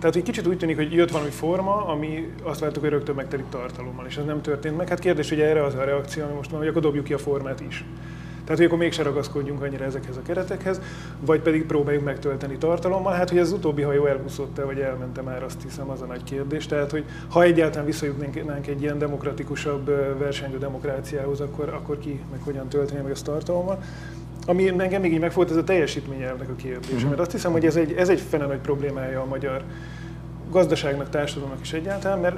tehát 0.00 0.16
egy 0.16 0.22
kicsit 0.22 0.46
úgy 0.46 0.58
tűnik, 0.58 0.76
hogy 0.76 0.92
jött 0.92 1.10
valami 1.10 1.30
forma, 1.30 1.86
ami 1.86 2.32
azt 2.42 2.60
láttuk, 2.60 2.82
hogy 2.82 2.90
rögtön 2.90 3.14
megtelik 3.14 3.48
tartalommal, 3.48 4.06
és 4.06 4.16
ez 4.16 4.24
nem 4.24 4.42
történt 4.42 4.76
meg. 4.76 4.88
Hát 4.88 4.98
kérdés, 4.98 5.28
hogy 5.28 5.40
erre 5.40 5.64
az 5.64 5.74
a 5.74 5.84
reakció, 5.84 6.24
ami 6.24 6.32
most 6.32 6.50
van, 6.50 6.58
hogy 6.58 6.68
akkor 6.68 6.82
dobjuk 6.82 7.04
ki 7.04 7.12
a 7.12 7.18
formát 7.18 7.60
is. 7.60 7.84
Tehát, 8.50 8.64
hogy 8.64 8.74
akkor 8.74 8.84
mégse 8.84 9.02
ragaszkodjunk 9.02 9.62
annyira 9.62 9.84
ezekhez 9.84 10.16
a 10.16 10.22
keretekhez, 10.22 10.80
vagy 11.20 11.40
pedig 11.40 11.66
próbáljuk 11.66 12.04
megtölteni 12.04 12.56
tartalommal. 12.56 13.12
Hát, 13.12 13.28
hogy 13.28 13.38
az 13.38 13.52
utóbbi 13.52 13.82
hajó 13.82 14.06
elbuszott-e, 14.06 14.64
vagy 14.64 14.78
elmente 14.78 15.22
már, 15.22 15.42
azt 15.42 15.62
hiszem, 15.62 15.90
az 15.90 16.00
a 16.00 16.04
nagy 16.04 16.24
kérdés. 16.24 16.66
Tehát, 16.66 16.90
hogy 16.90 17.04
ha 17.28 17.42
egyáltalán 17.42 17.86
visszajutnánk 17.86 18.66
egy 18.66 18.82
ilyen 18.82 18.98
demokratikusabb 18.98 19.86
versenyző 20.18 20.58
demokráciához, 20.58 21.40
akkor, 21.40 21.68
akkor 21.68 21.98
ki 21.98 22.20
meg 22.30 22.40
hogyan 22.44 22.68
tölteni 22.68 23.00
meg 23.02 23.10
ezt 23.10 23.24
tartalommal. 23.24 23.82
Ami 24.46 24.68
engem 24.68 25.00
még 25.00 25.12
így 25.12 25.20
megfogott, 25.20 25.50
ez 25.50 25.56
a 25.56 25.64
teljesítményelvnek 25.64 26.48
a 26.48 26.54
kérdése. 26.54 26.94
Uh-huh. 26.94 27.08
Mert 27.08 27.20
azt 27.20 27.32
hiszem, 27.32 27.52
hogy 27.52 27.66
ez 27.66 27.76
egy, 27.76 27.92
ez 27.92 28.08
egy 28.08 28.20
fene 28.20 28.46
nagy 28.46 28.60
problémája 28.60 29.20
a 29.20 29.26
magyar 29.26 29.62
gazdaságnak, 30.50 31.08
társadalomnak 31.08 31.60
is 31.60 31.72
egyáltalán, 31.72 32.18
mert 32.18 32.36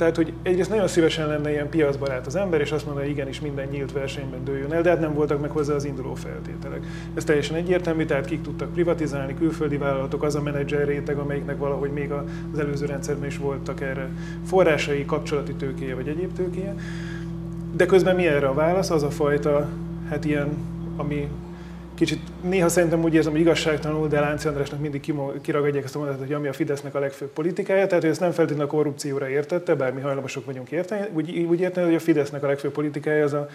tehát, 0.00 0.16
hogy 0.16 0.32
egyrészt 0.42 0.70
nagyon 0.70 0.88
szívesen 0.88 1.28
lenne 1.28 1.50
ilyen 1.50 1.68
piacbarát 1.68 2.26
az 2.26 2.36
ember, 2.36 2.60
és 2.60 2.72
azt 2.72 2.84
mondja, 2.84 3.02
hogy 3.02 3.12
igenis 3.12 3.40
minden 3.40 3.68
nyílt 3.68 3.92
versenyben 3.92 4.44
dőljön 4.44 4.72
el, 4.72 4.82
de 4.82 4.90
hát 4.90 5.00
nem 5.00 5.14
voltak 5.14 5.40
meg 5.40 5.50
hozzá 5.50 5.74
az 5.74 5.84
induló 5.84 6.14
feltételek. 6.14 6.86
Ez 7.14 7.24
teljesen 7.24 7.56
egyértelmű, 7.56 8.04
tehát 8.04 8.24
kik 8.24 8.42
tudtak 8.42 8.72
privatizálni, 8.72 9.34
külföldi 9.34 9.76
vállalatok, 9.76 10.22
az 10.22 10.34
a 10.34 10.42
menedzser 10.42 10.86
réteg, 10.86 11.18
amelyiknek 11.18 11.58
valahogy 11.58 11.90
még 11.90 12.10
az 12.10 12.58
előző 12.58 12.86
rendszerben 12.86 13.26
is 13.26 13.38
voltak 13.38 13.80
erre 13.80 14.08
forrásai, 14.44 15.04
kapcsolati 15.04 15.54
tőkéje 15.54 15.94
vagy 15.94 16.08
egyéb 16.08 16.32
tőkéje. 16.32 16.74
De 17.76 17.86
közben 17.86 18.16
mi 18.16 18.26
erre 18.26 18.46
a 18.46 18.54
válasz? 18.54 18.90
Az 18.90 19.02
a 19.02 19.10
fajta, 19.10 19.68
hát 20.08 20.24
ilyen, 20.24 20.48
ami 20.96 21.28
néha 22.42 22.68
szerintem 22.68 23.02
úgy 23.02 23.14
érzem, 23.14 23.32
hogy 23.32 23.40
igazságtalanul, 23.40 24.08
de 24.08 24.20
Lánci 24.20 24.48
Andrásnak 24.48 24.80
mindig 24.80 25.14
kiragadják 25.42 25.84
ezt 25.84 25.94
a 25.94 25.98
mondatot, 25.98 26.26
hogy 26.26 26.32
ami 26.32 26.48
a 26.48 26.52
Fidesznek 26.52 26.94
a 26.94 26.98
legfőbb 26.98 27.28
politikája, 27.28 27.86
tehát 27.86 28.02
hogy 28.02 28.12
ezt 28.12 28.20
nem 28.20 28.30
feltétlenül 28.30 28.72
a 28.72 28.74
korrupcióra 28.74 29.28
értette, 29.28 29.74
bár 29.74 29.92
mi 29.92 30.00
hajlamosok 30.00 30.44
vagyunk 30.44 30.70
érteni, 30.70 31.06
úgy, 31.12 31.38
úgy 31.38 31.60
érteni, 31.60 31.86
hogy 31.86 31.94
a 31.94 32.00
Fidesznek 32.00 32.42
a 32.42 32.46
legfőbb 32.46 32.72
politikája 32.72 33.24
az 33.24 33.32
a 33.32 33.48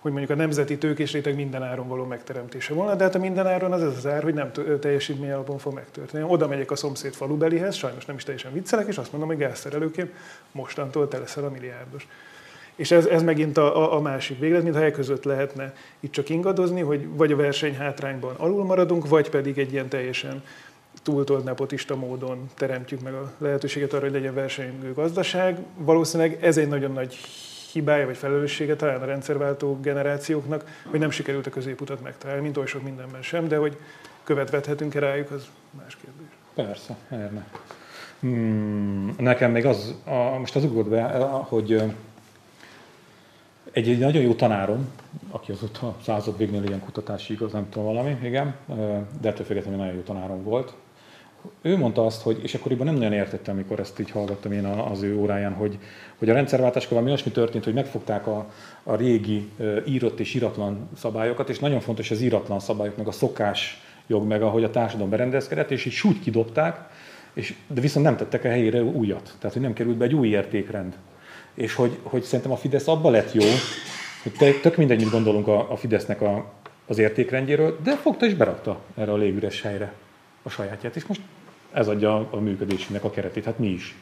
hogy 0.00 0.12
mondjuk 0.12 0.38
a 0.38 0.40
nemzeti 0.40 0.78
tőkés 0.78 1.12
réteg 1.12 1.34
minden 1.34 1.86
való 1.88 2.04
megteremtése 2.04 2.74
volna, 2.74 2.94
de 2.94 3.04
hát 3.04 3.14
a 3.14 3.18
minden 3.18 3.46
áron 3.46 3.72
az 3.72 3.82
az 3.82 3.96
az 3.96 4.06
ár, 4.06 4.22
hogy 4.22 4.34
nem 4.34 4.50
teljesítmény 4.80 5.30
alapon 5.30 5.58
fog 5.58 5.74
megtörténni. 5.74 6.24
Oda 6.28 6.48
megyek 6.48 6.70
a 6.70 6.76
szomszéd 6.76 7.14
falubelihez, 7.14 7.74
sajnos 7.74 8.04
nem 8.04 8.16
is 8.16 8.24
teljesen 8.24 8.52
viccelek, 8.52 8.86
és 8.86 8.98
azt 8.98 9.12
mondom, 9.12 9.28
hogy 9.28 9.38
gázszerelőként 9.38 10.12
mostantól 10.52 11.08
te 11.08 11.18
leszel 11.18 11.44
a 11.44 11.50
milliárdos. 11.50 12.06
És 12.80 12.90
ez, 12.90 13.06
ez 13.06 13.22
megint 13.22 13.56
a, 13.56 13.96
a, 13.96 14.00
másik 14.00 14.38
véglet, 14.38 14.62
mintha 14.62 14.82
e 14.82 14.90
között 14.90 15.24
lehetne 15.24 15.74
itt 16.00 16.12
csak 16.12 16.28
ingadozni, 16.28 16.80
hogy 16.80 17.08
vagy 17.16 17.32
a 17.32 17.36
verseny 17.36 17.76
hátrányban 17.76 18.34
alul 18.36 18.64
maradunk, 18.64 19.08
vagy 19.08 19.30
pedig 19.30 19.58
egy 19.58 19.72
ilyen 19.72 19.88
teljesen 19.88 20.42
túltolt 21.02 21.44
nepotista 21.44 21.96
módon 21.96 22.50
teremtjük 22.54 23.00
meg 23.00 23.12
a 23.12 23.32
lehetőséget 23.38 23.92
arra, 23.92 24.02
hogy 24.02 24.12
legyen 24.12 24.34
versenyző 24.34 24.92
gazdaság. 24.92 25.58
Valószínűleg 25.76 26.44
ez 26.44 26.56
egy 26.56 26.68
nagyon 26.68 26.92
nagy 26.92 27.14
hibája 27.72 28.06
vagy 28.06 28.16
felelőssége 28.16 28.76
talán 28.76 29.02
a 29.02 29.04
rendszerváltó 29.04 29.78
generációknak, 29.82 30.64
hogy 30.90 31.00
nem 31.00 31.10
sikerült 31.10 31.46
a 31.46 31.50
középutat 31.50 32.02
megtalálni, 32.02 32.42
mint 32.42 32.56
oly 32.56 32.66
sok 32.66 32.82
mindenben 32.82 33.22
sem, 33.22 33.48
de 33.48 33.56
hogy 33.56 33.76
követvethetünk-e 34.24 34.98
rájuk, 34.98 35.30
az 35.30 35.46
más 35.70 35.96
kérdés. 35.96 36.34
Persze, 36.54 36.96
érne. 37.12 37.46
Hmm, 38.20 39.14
nekem 39.18 39.50
még 39.50 39.66
az, 39.66 39.94
a, 40.04 40.38
most 40.38 40.56
az 40.56 40.64
ugrott 40.64 40.88
be, 40.88 41.02
hogy 41.48 41.82
egy, 43.72 43.88
egy 43.88 43.98
nagyon 43.98 44.22
jó 44.22 44.34
tanárom, 44.34 44.88
aki 45.30 45.52
az 45.52 45.62
a 45.62 45.96
század 46.02 46.36
végnél 46.36 46.62
ilyen 46.64 46.80
kutatási 46.80 47.32
igaz, 47.32 47.52
nem 47.52 47.68
tudom 47.70 47.86
valami, 47.94 48.16
igen, 48.22 48.54
de 49.20 49.28
ettől 49.28 49.46
függetlenül 49.46 49.78
nagyon 49.78 49.94
jó 49.94 50.00
tanárom 50.00 50.42
volt, 50.42 50.74
ő 51.62 51.76
mondta 51.76 52.06
azt, 52.06 52.22
hogy, 52.22 52.40
és 52.42 52.54
akkoriban 52.54 52.86
nem 52.86 52.94
nagyon 52.94 53.12
értettem, 53.12 53.54
amikor 53.54 53.80
ezt 53.80 54.00
így 54.00 54.10
hallgattam 54.10 54.52
én 54.52 54.64
az 54.64 55.02
ő 55.02 55.16
óráján, 55.16 55.52
hogy, 55.52 55.78
hogy 56.18 56.30
a 56.30 56.32
rendszerváltáskor 56.32 56.92
valami 56.92 57.08
olyasmi 57.08 57.30
történt, 57.30 57.64
hogy 57.64 57.74
megfogták 57.74 58.26
a, 58.26 58.50
a 58.82 58.94
régi 58.94 59.48
írott 59.86 60.20
és 60.20 60.34
íratlan 60.34 60.88
szabályokat, 60.96 61.48
és 61.48 61.58
nagyon 61.58 61.80
fontos 61.80 62.10
az 62.10 62.20
íratlan 62.20 62.60
szabályok, 62.60 62.96
meg 62.96 63.06
a 63.06 63.12
szokás 63.12 63.82
jog, 64.06 64.26
meg 64.26 64.42
ahogy 64.42 64.64
a 64.64 64.70
társadalom 64.70 65.10
berendezkedett, 65.10 65.70
és 65.70 65.84
így 65.84 65.92
súgy 65.92 66.20
kidobták, 66.20 66.88
és, 67.32 67.54
de 67.66 67.80
viszont 67.80 68.04
nem 68.04 68.16
tettek 68.16 68.44
a 68.44 68.48
helyére 68.48 68.82
újat. 68.82 69.34
Tehát, 69.38 69.52
hogy 69.52 69.62
nem 69.62 69.72
került 69.72 69.96
be 69.96 70.04
egy 70.04 70.14
új 70.14 70.28
értékrend. 70.28 70.96
És 71.54 71.74
hogy, 71.74 71.98
hogy 72.02 72.22
szerintem 72.22 72.52
a 72.52 72.56
Fidesz 72.56 72.88
abba 72.88 73.10
lett 73.10 73.32
jó, 73.32 73.44
hogy 74.22 74.60
tök 74.60 74.76
mindegy, 74.76 75.00
mit 75.00 75.10
gondolunk 75.10 75.48
a, 75.48 75.72
a 75.72 75.76
Fidesznek 75.76 76.20
a, 76.20 76.52
az 76.86 76.98
értékrendjéről, 76.98 77.78
de 77.82 77.96
fogta 77.96 78.26
és 78.26 78.34
berakta 78.34 78.80
erre 78.96 79.12
a 79.12 79.16
légüres 79.16 79.62
helyre 79.62 79.92
a 80.42 80.48
sajátját. 80.48 80.96
És 80.96 81.06
most 81.06 81.20
ez 81.72 81.88
adja 81.88 82.28
a 82.30 82.36
működésünknek 82.36 83.04
a 83.04 83.10
keretét. 83.10 83.44
Hát 83.44 83.58
mi 83.58 83.68
is 83.68 83.94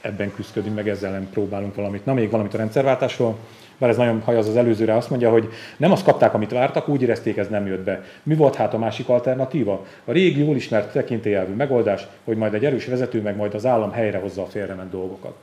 ebben 0.00 0.34
küzdködünk, 0.34 0.74
meg 0.74 0.88
ezzel 0.88 1.10
nem 1.10 1.30
próbálunk 1.30 1.74
valamit. 1.74 2.04
Na, 2.04 2.14
még 2.14 2.30
valamit 2.30 2.54
a 2.54 2.56
rendszerváltásról, 2.56 3.36
bár 3.78 3.90
ez 3.90 3.96
nagyon 3.96 4.20
hajaz 4.20 4.48
az 4.48 4.56
előzőre, 4.56 4.96
azt 4.96 5.10
mondja, 5.10 5.30
hogy 5.30 5.48
nem 5.76 5.92
azt 5.92 6.04
kapták, 6.04 6.34
amit 6.34 6.50
vártak, 6.50 6.88
úgy 6.88 7.02
érezték, 7.02 7.36
ez 7.36 7.48
nem 7.48 7.66
jött 7.66 7.84
be. 7.84 8.04
Mi 8.22 8.34
volt 8.34 8.54
hát 8.54 8.74
a 8.74 8.78
másik 8.78 9.08
alternatíva? 9.08 9.86
A 10.04 10.12
régi, 10.12 10.44
jól 10.44 10.56
ismert 10.56 10.92
tekintélyelvű 10.92 11.54
megoldás, 11.54 12.06
hogy 12.24 12.36
majd 12.36 12.54
egy 12.54 12.64
erős 12.64 12.86
vezető, 12.86 13.20
meg 13.20 13.36
majd 13.36 13.54
az 13.54 13.66
állam 13.66 13.92
helyrehozza 13.92 14.42
a 14.42 14.46
félrement 14.46 14.90
dolgokat. 14.90 15.34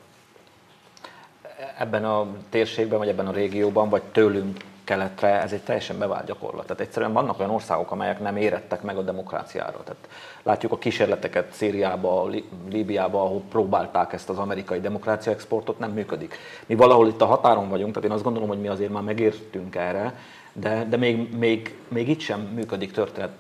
Ebben 1.80 2.06
a 2.06 2.28
térségben, 2.50 2.98
vagy 2.98 3.08
ebben 3.08 3.28
a 3.28 3.32
régióban, 3.32 3.90
vagy 3.90 4.04
tőlünk 4.04 4.58
keletre 4.84 5.42
ez 5.42 5.52
egy 5.54 5.62
teljesen 5.62 5.98
bevált 5.98 6.26
gyakorlat. 6.26 6.66
Tehát 6.66 6.82
egyszerűen 6.82 7.14
vannak 7.14 7.40
olyan 7.40 7.52
országok, 7.52 7.92
amelyek 7.92 8.20
nem 8.20 8.38
érettek 8.38 8.82
meg 8.82 8.98
a 8.98 9.02
demokráciára. 9.02 9.84
Tehát 9.84 10.08
látjuk 10.44 10.72
a 10.72 10.78
kísérleteket 10.78 11.54
Szíriába, 11.54 12.30
Líbiába, 12.70 13.22
ahol 13.22 13.42
próbálták 13.50 14.14
ezt 14.14 14.30
az 14.30 14.38
amerikai 14.38 14.80
demokrácia 14.80 15.32
exportot, 15.32 15.80
nem 15.80 15.92
működik. 15.92 16.36
Mi 16.66 16.76
valahol 16.76 17.08
itt 17.08 17.22
a 17.22 17.26
határon 17.26 17.70
vagyunk, 17.70 17.94
tehát 17.94 18.10
én 18.10 18.16
azt 18.16 18.24
gondolom, 18.24 18.50
hogy 18.50 18.62
mi 18.62 18.68
azért 18.68 18.92
már 18.92 19.04
megértünk 19.04 19.76
erre, 19.76 20.16
de, 20.54 20.86
de 20.90 20.98
még, 20.98 21.38
még, 21.38 21.76
még 21.88 22.10
itt 22.10 22.20
sem 22.20 22.40
működik 22.40 22.92
történet, 22.92 23.32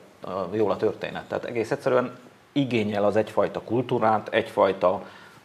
jól 0.51 0.71
a 0.71 0.77
történet. 0.77 1.27
Tehát 1.27 1.45
egész 1.45 1.71
egyszerűen 1.71 2.17
igényel 2.51 3.05
az 3.05 3.15
egyfajta 3.15 3.61
kultúrát, 3.61 4.27
egyfajta 4.29 5.01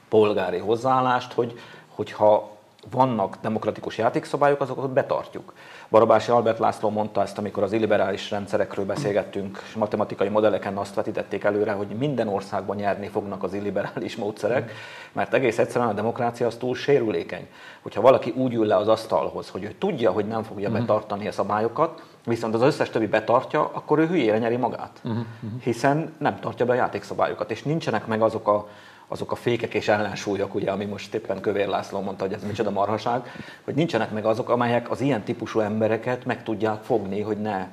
polgári 0.08 0.58
hozzáállást, 0.58 1.32
hogy, 1.32 1.58
hogyha 1.88 2.53
vannak 2.90 3.36
demokratikus 3.42 3.98
játékszabályok, 3.98 4.60
azokat 4.60 4.90
betartjuk. 4.90 5.52
Barabási 5.90 6.30
Albert 6.30 6.58
László 6.58 6.90
mondta 6.90 7.22
ezt, 7.22 7.38
amikor 7.38 7.62
az 7.62 7.72
illiberális 7.72 8.30
rendszerekről 8.30 8.84
beszélgettünk, 8.84 9.62
és 9.68 9.74
matematikai 9.74 10.28
modelleken 10.28 10.76
azt 10.76 10.94
vetítették 10.94 11.44
előre, 11.44 11.72
hogy 11.72 11.86
minden 11.86 12.28
országban 12.28 12.76
nyerni 12.76 13.06
fognak 13.06 13.42
az 13.42 13.54
illiberális 13.54 14.16
módszerek, 14.16 14.72
mert 15.12 15.34
egész 15.34 15.58
egyszerűen 15.58 15.90
a 15.90 15.94
demokrácia 15.94 16.46
az 16.46 16.56
túl 16.56 16.74
sérülékeny. 16.74 17.48
Hogyha 17.82 18.00
valaki 18.00 18.30
úgy 18.36 18.54
ül 18.54 18.66
le 18.66 18.76
az 18.76 18.88
asztalhoz, 18.88 19.48
hogy 19.48 19.64
ő 19.64 19.74
tudja, 19.78 20.10
hogy 20.10 20.26
nem 20.26 20.42
fogja 20.42 20.68
uh-huh. 20.68 20.86
betartani 20.86 21.28
a 21.28 21.32
szabályokat, 21.32 22.02
viszont 22.24 22.54
az 22.54 22.62
összes 22.62 22.90
többi 22.90 23.06
betartja, 23.06 23.70
akkor 23.72 23.98
ő 23.98 24.06
hülyére 24.06 24.38
nyeri 24.38 24.56
magát. 24.56 25.00
Uh-huh. 25.04 25.24
Hiszen 25.62 26.14
nem 26.18 26.40
tartja 26.40 26.66
be 26.66 26.72
a 26.72 26.76
játékszabályokat, 26.76 27.50
és 27.50 27.62
nincsenek 27.62 28.06
meg 28.06 28.22
azok 28.22 28.48
a 28.48 28.68
azok 29.08 29.32
a 29.32 29.34
fékek 29.34 29.74
és 29.74 29.88
ellensúlyok, 29.88 30.54
ugye, 30.54 30.70
ami 30.70 30.84
most 30.84 31.14
éppen 31.14 31.40
Kövér 31.40 31.68
László 31.68 32.00
mondta, 32.00 32.24
hogy 32.24 32.32
ez 32.32 32.44
micsoda 32.44 32.70
marhaság, 32.70 33.22
hogy 33.64 33.74
nincsenek 33.74 34.10
meg 34.10 34.24
azok, 34.24 34.48
amelyek 34.48 34.90
az 34.90 35.00
ilyen 35.00 35.22
típusú 35.22 35.60
embereket 35.60 36.24
meg 36.24 36.42
tudják 36.42 36.82
fogni, 36.82 37.20
hogy 37.20 37.40
ne, 37.40 37.68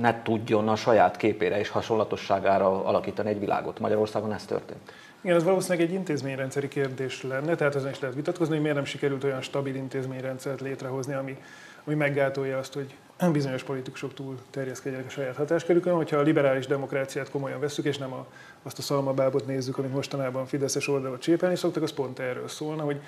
ne 0.00 0.22
tudjon 0.22 0.68
a 0.68 0.76
saját 0.76 1.16
képére 1.16 1.58
és 1.58 1.68
hasonlatosságára 1.68 2.84
alakítani 2.84 3.28
egy 3.28 3.38
világot. 3.38 3.78
Magyarországon 3.78 4.32
ez 4.32 4.44
történt. 4.44 4.92
Igen, 5.20 5.36
ez 5.36 5.44
valószínűleg 5.44 5.88
egy 5.88 5.94
intézményrendszeri 5.94 6.68
kérdés 6.68 7.22
lenne, 7.22 7.54
tehát 7.54 7.74
ezen 7.74 7.90
is 7.90 8.00
lehet 8.00 8.16
vitatkozni, 8.16 8.52
hogy 8.52 8.62
miért 8.62 8.76
nem 8.76 8.84
sikerült 8.84 9.24
olyan 9.24 9.40
stabil 9.40 9.74
intézményrendszert 9.74 10.60
létrehozni, 10.60 11.14
ami, 11.14 11.36
ami 11.84 11.94
meggátolja 11.94 12.58
azt, 12.58 12.74
hogy 12.74 12.94
bizonyos 13.32 13.62
politikusok 13.62 14.14
túl 14.14 14.38
terjeszkedjenek 14.50 15.06
a 15.06 15.10
saját 15.10 15.36
hatáskörükön, 15.36 15.94
hogyha 15.94 16.16
a 16.16 16.22
liberális 16.22 16.66
demokráciát 16.66 17.30
komolyan 17.30 17.60
veszük, 17.60 17.84
és 17.84 17.98
nem 17.98 18.12
a, 18.12 18.26
azt 18.62 18.78
a 18.78 18.82
szalmabábot 18.82 19.46
nézzük, 19.46 19.78
amit 19.78 19.92
mostanában 19.92 20.46
Fideszes 20.46 20.88
oldalon 20.88 21.18
csépelni 21.18 21.56
szoktak, 21.56 21.82
az 21.82 21.92
pont 21.92 22.18
erről 22.18 22.48
szólna, 22.48 22.82
hogy, 22.82 23.00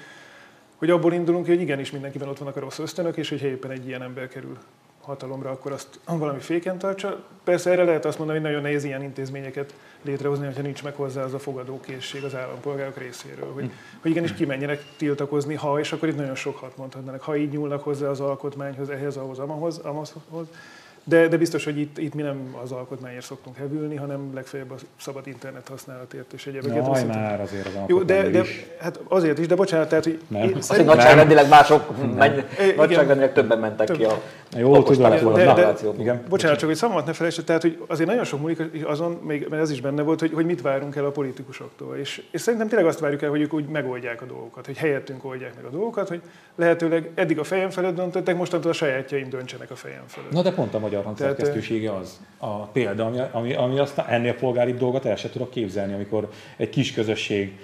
hogy 0.76 0.90
abból 0.90 1.12
indulunk 1.12 1.46
hogy 1.46 1.60
igenis 1.60 1.90
mindenkiben 1.90 2.28
ott 2.28 2.38
vannak 2.38 2.56
a 2.56 2.60
rossz 2.60 2.78
ösztönök, 2.78 3.16
és 3.16 3.28
hogy 3.28 3.42
éppen 3.42 3.70
egy 3.70 3.86
ilyen 3.86 4.02
ember 4.02 4.28
kerül 4.28 4.58
hatalomra, 5.08 5.50
akkor 5.50 5.72
azt 5.72 6.00
valami 6.04 6.38
féken 6.38 6.78
tartsa. 6.78 7.22
Persze 7.44 7.70
erre 7.70 7.84
lehet 7.84 8.04
azt 8.04 8.18
mondani, 8.18 8.38
hogy 8.38 8.48
nagyon 8.48 8.62
nehéz 8.62 8.84
ilyen 8.84 9.02
intézményeket 9.02 9.74
létrehozni, 10.02 10.46
hogyha 10.46 10.62
nincs 10.62 10.82
meg 10.82 10.94
hozzá 10.94 11.22
az 11.22 11.34
a 11.34 11.38
fogadókészség 11.38 12.24
az 12.24 12.34
állampolgárok 12.34 12.98
részéről, 12.98 13.52
hogy, 13.52 13.70
hogy 14.00 14.10
igenis 14.10 14.32
kimenjenek 14.32 14.84
tiltakozni, 14.96 15.54
ha, 15.54 15.78
és 15.78 15.92
akkor 15.92 16.08
itt 16.08 16.16
nagyon 16.16 16.34
sokat 16.34 16.76
mondhatnának, 16.76 17.22
ha 17.22 17.36
így 17.36 17.50
nyúlnak 17.50 17.82
hozzá 17.82 18.08
az 18.08 18.20
alkotmányhoz, 18.20 18.90
ehhez, 18.90 19.16
ahhoz, 19.16 19.38
amahhoz, 19.38 19.78
amahhoz 19.78 20.12
de, 21.08 21.28
de 21.28 21.36
biztos, 21.36 21.64
hogy 21.64 21.78
itt, 21.78 21.98
itt 21.98 22.14
mi 22.14 22.22
nem 22.22 22.56
az 22.62 22.72
alkotmányért 22.72 23.24
szoktunk 23.24 23.56
hevülni, 23.56 23.96
hanem 23.96 24.30
legfeljebb 24.34 24.70
a 24.70 24.74
szabad 25.00 25.26
internet 25.26 25.68
használatért 25.68 26.32
és 26.32 26.46
egyébként. 26.46 26.86
Jaj, 26.86 27.04
már 27.04 27.40
azért 27.40 27.66
az 27.66 27.72
Jó, 27.86 28.02
de, 28.02 28.28
de, 28.28 28.42
hát 28.80 29.00
azért 29.08 29.38
is, 29.38 29.46
de 29.46 29.54
bocsánat, 29.54 29.88
tehát, 29.88 30.04
hogy... 30.04 30.20
Nem. 30.28 30.42
Én, 30.42 30.56
Azért 30.68 30.86
nagyságrendileg 30.86 31.48
mások, 31.48 32.06
nagyságrendileg 32.76 33.32
többen 33.32 33.58
mentek 33.58 33.86
több. 33.86 33.96
ki 33.96 34.04
a 34.04 34.22
jó, 34.56 34.82
tudom, 34.82 35.10
de, 35.34 35.44
de, 35.44 35.54
de, 35.54 35.74
igen. 35.98 36.22
Bocsánat, 36.28 36.58
csak 36.58 36.68
hogy 36.68 36.78
szavamat 36.78 37.06
ne 37.06 37.12
felejtsd, 37.12 37.44
tehát 37.44 37.62
hogy 37.62 37.84
azért 37.86 38.08
nagyon 38.08 38.24
sok 38.24 38.40
múlik 38.40 38.60
azon, 38.84 39.12
még, 39.12 39.46
mert 39.50 39.62
ez 39.62 39.70
is 39.70 39.80
benne 39.80 40.02
volt, 40.02 40.20
hogy, 40.20 40.32
hogy 40.34 40.44
mit 40.44 40.62
várunk 40.62 40.96
el 40.96 41.04
a 41.04 41.10
politikusoktól. 41.10 41.96
És, 41.96 42.22
és 42.30 42.40
szerintem 42.40 42.68
tényleg 42.68 42.88
azt 42.88 42.98
várjuk 42.98 43.22
el, 43.22 43.30
hogy 43.30 43.40
ők 43.40 43.54
úgy 43.54 43.66
megoldják 43.66 44.22
a 44.22 44.24
dolgokat, 44.24 44.66
hogy 44.66 44.76
helyettünk 44.76 45.24
oldják 45.24 45.54
meg 45.54 45.64
a 45.64 45.70
dolgokat, 45.70 46.08
hogy 46.08 46.20
lehetőleg 46.54 47.10
eddig 47.14 47.38
a 47.38 47.44
fejem 47.44 47.70
felett 47.70 47.94
döntöttek, 47.94 48.36
mostantól 48.36 48.70
a 48.70 48.74
sajátjaim 48.74 49.28
döntsenek 49.28 49.70
a 49.70 49.76
fejem 49.76 50.04
felett. 50.06 50.30
Na 50.30 50.42
de 50.42 50.52
pont 50.52 50.74
a 50.74 50.78
magyar 50.78 51.04
szerkesztősége 51.16 51.92
az 51.92 52.20
a 52.38 52.66
példa, 52.66 53.04
ami, 53.04 53.18
ami, 53.32 53.54
ami 53.54 53.78
aztán 53.78 54.06
ennél 54.08 54.34
polgári 54.34 54.72
dolgot 54.72 55.04
el 55.04 55.16
sem 55.16 55.30
tudok 55.30 55.50
képzelni, 55.50 55.92
amikor 55.92 56.28
egy 56.56 56.70
kis 56.70 56.92
közösség 56.92 57.58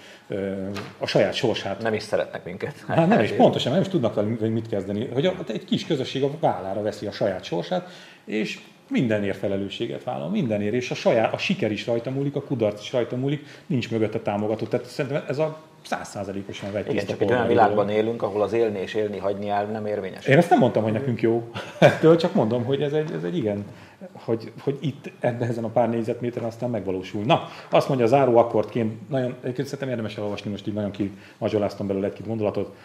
a 0.99 1.07
saját 1.07 1.35
sorsát. 1.35 1.83
Nem 1.83 1.95
is 1.95 2.03
szeretnek 2.03 2.45
minket. 2.45 2.85
Hát 2.87 3.09
nem 3.09 3.21
is, 3.21 3.31
pontosan 3.43 3.73
nem 3.73 3.81
is 3.81 3.89
tudnak 3.89 4.15
vele 4.15 4.49
mit 4.49 4.69
kezdeni. 4.69 5.09
Hogy 5.13 5.33
egy 5.47 5.65
kis 5.65 5.87
közösség 5.87 6.23
a 6.23 6.31
vállára 6.41 6.83
veszi 6.83 7.07
a 7.07 7.13
saját 7.13 7.45
sorsát, 7.45 7.89
és 8.25 8.61
mindenért 8.89 9.39
felelősséget 9.39 10.05
vállal, 10.05 10.29
mindenért, 10.29 10.75
és 10.75 10.91
a, 10.91 10.95
saját, 10.95 11.33
a 11.33 11.39
siker 11.39 11.73
is 11.73 11.87
rajta 11.87 12.11
múlik, 12.11 12.37
a 12.37 12.43
kudarc 12.43 12.81
is 12.81 12.93
rajta 12.93 13.17
múlik, 13.17 13.47
nincs 13.67 13.91
mögötte 13.91 14.19
támogató. 14.19 14.67
Tehát 14.67 14.87
szerintem 14.87 15.25
ez 15.29 15.39
a 15.39 15.63
százszázalékosan 15.83 16.73
vegy 16.73 16.91
Igen, 16.91 17.07
csak 17.07 17.21
egy 17.21 17.31
olyan 17.31 17.47
világban 17.47 17.89
élünk, 17.89 18.23
ahol 18.23 18.43
az 18.43 18.53
élni 18.53 18.79
és 18.79 18.95
élni 18.95 19.19
hagyni 19.19 19.49
elv 19.49 19.71
nem 19.71 19.87
érvényes. 19.87 20.27
Én 20.27 20.37
ezt 20.37 20.51
nem 20.51 20.59
mondtam, 20.59 20.83
hogy 20.83 20.93
nekünk 20.93 21.23
jó 21.23 21.51
ettől, 21.79 22.17
csak 22.17 22.35
mondom, 22.35 22.65
hogy 22.65 22.83
ez 22.83 22.93
egy, 22.93 23.13
ez 23.13 23.25
egy 23.25 23.37
igen, 23.37 23.65
hogy, 24.13 24.53
hogy 24.61 24.79
itt 24.81 25.11
ebben 25.21 25.49
ezen 25.49 25.65
a 25.65 25.69
pár 25.69 25.89
négyzetméteren 25.89 26.49
aztán 26.49 26.71
megvalósul. 26.71 27.25
Na, 27.25 27.49
azt 27.69 27.89
mondja, 27.89 28.07
a 28.07 28.09
záró 28.09 28.37
akkordként, 28.37 29.09
nagyon, 29.09 29.35
egyébként 29.41 29.67
szerintem 29.67 29.89
érdemes 29.89 30.17
elolvasni, 30.17 30.51
most 30.51 30.67
így 30.67 30.75
nagyon 30.75 30.91
kimazsoláztam 30.91 31.87
belőle 31.87 32.07
egy-két 32.07 32.27
gondolatot. 32.27 32.77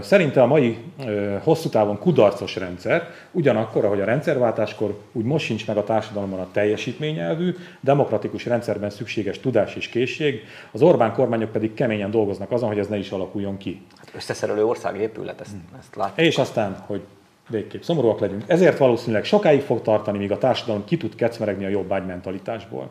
Szerinte 0.00 0.42
a 0.42 0.46
mai 0.46 0.78
hosszú 1.42 1.68
távon 1.68 1.98
kudarcos 1.98 2.56
rendszer, 2.56 3.10
ugyanakkor, 3.30 3.84
ahogy 3.84 4.00
a 4.00 4.04
rendszerváltáskor, 4.04 4.98
úgy 5.12 5.24
most 5.24 5.44
sincs 5.44 5.66
meg 5.66 5.76
a 5.76 5.84
társadalomban 5.84 6.40
a 6.40 6.48
teljesítményelvű, 6.52 7.54
demokratikus 7.80 8.46
rendszerben 8.46 8.90
szükséges 8.90 9.40
tudás 9.40 9.74
és 9.74 9.88
készség, 9.88 10.40
az 10.72 10.82
Orbán 10.82 11.12
kormányok 11.12 11.52
pedig 11.52 11.74
keményen 11.74 12.10
dolgoznak 12.10 12.52
azon, 12.52 12.68
hogy 12.68 12.78
ez 12.78 12.86
ne 12.86 12.98
is 12.98 13.10
alakuljon 13.10 13.56
ki. 13.56 13.82
Hát 13.96 14.10
összeszerelő 14.14 14.64
ország 14.64 15.00
épület, 15.00 15.40
ezt, 15.40 15.54
ezt 15.78 15.96
látjuk. 15.96 16.26
És 16.26 16.38
aztán, 16.38 16.84
hogy 16.86 17.00
végképp 17.48 17.82
szomorúak 17.82 18.20
legyünk. 18.20 18.42
Ezért 18.46 18.78
valószínűleg 18.78 19.24
sokáig 19.24 19.60
fog 19.60 19.82
tartani, 19.82 20.18
míg 20.18 20.32
a 20.32 20.38
társadalom 20.38 20.84
ki 20.84 20.96
tud 20.96 21.14
kecmeregni 21.14 21.64
a 21.64 21.68
jobb 21.68 21.88
mentalitásból. 21.88 22.90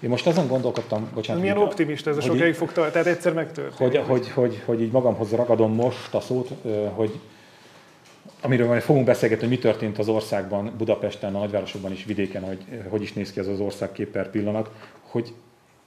Én 0.00 0.10
most 0.10 0.26
azon 0.26 0.48
gondolkodtam, 0.48 1.10
bocsánat. 1.14 1.42
Milyen 1.42 1.58
optimista 1.58 2.10
ez 2.10 2.16
a 2.16 2.20
sokáig 2.20 2.54
fog 2.54 2.72
tartani, 2.72 2.90
tehát 2.90 3.06
egyszer 3.06 3.32
megtörténik. 3.32 3.92
Hogy, 3.92 4.06
hogy, 4.06 4.30
hogy, 4.30 4.62
hogy, 4.64 4.82
így 4.82 4.90
magamhoz 4.90 5.30
ragadom 5.30 5.74
most 5.74 6.14
a 6.14 6.20
szót, 6.20 6.50
hogy 6.94 7.20
amiről 8.40 8.66
majd 8.66 8.82
fogunk 8.82 9.04
beszélgetni, 9.04 9.46
hogy 9.46 9.56
mi 9.56 9.62
történt 9.62 9.98
az 9.98 10.08
országban, 10.08 10.72
Budapesten, 10.78 11.34
a 11.34 11.38
nagyvárosokban 11.38 11.92
is, 11.92 12.04
vidéken, 12.04 12.42
hogy 12.42 12.58
hogy 12.88 13.02
is 13.02 13.12
néz 13.12 13.32
ki 13.32 13.40
ez 13.40 13.46
az 13.46 13.60
ország 13.60 13.92
kép 13.92 14.10
per 14.10 14.30
pillanat, 14.30 14.70
hogy 15.02 15.32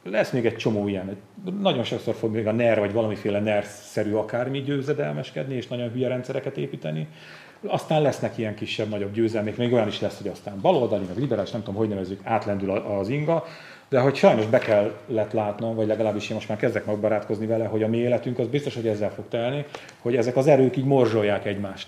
lesz 0.03 0.31
még 0.31 0.45
egy 0.45 0.55
csomó 0.55 0.88
ilyen. 0.88 1.17
Nagyon 1.61 1.83
sokszor 1.83 2.13
fog 2.13 2.31
még 2.31 2.47
a 2.47 2.51
NER 2.51 2.79
vagy 2.79 2.93
valamiféle 2.93 3.39
NER-szerű 3.39 4.13
akármi 4.13 4.61
győzedelmeskedni, 4.61 5.55
és 5.55 5.67
nagyon 5.67 5.91
hülye 5.91 6.07
rendszereket 6.07 6.57
építeni. 6.57 7.07
Aztán 7.68 8.01
lesznek 8.01 8.38
ilyen 8.38 8.56
kisebb-nagyobb 8.56 9.13
győzelmek, 9.13 9.58
még 9.58 9.74
olyan 9.74 9.88
is 9.88 10.00
lesz, 10.00 10.18
hogy 10.18 10.28
aztán 10.28 10.62
baloldali, 10.62 11.06
meg 11.06 11.18
liberális, 11.18 11.51
nem 11.51 11.63
tudom, 11.63 11.80
hogy 11.80 11.89
nevezzük, 11.89 12.20
átlendül 12.24 12.72
az 12.72 13.10
inga, 13.10 13.46
de 13.89 14.00
hogy 14.00 14.16
sajnos 14.16 14.46
be 14.46 14.60
kellett 14.60 15.32
látnom, 15.32 15.75
vagy 15.75 15.88
legalábbis 15.88 16.30
én 16.30 16.36
most 16.36 16.48
már 16.48 16.58
kezdek 16.58 16.86
megbarátkozni 16.86 17.46
vele, 17.46 17.66
hogy 17.66 17.84
a 17.84 17.88
mi 17.88 17.98
életünk 17.98 18.39
az 18.39 18.48
biztos, 18.48 18.75
hogy 18.75 18.88
ezzel 18.88 19.12
fog 19.12 19.25
telni, 19.30 19.66
hogy 20.01 20.16
ezek 20.16 20.36
az 20.36 20.48
erők 20.48 20.78
így 20.78 20.86
morzsolják 20.86 21.46
egymást. 21.46 21.88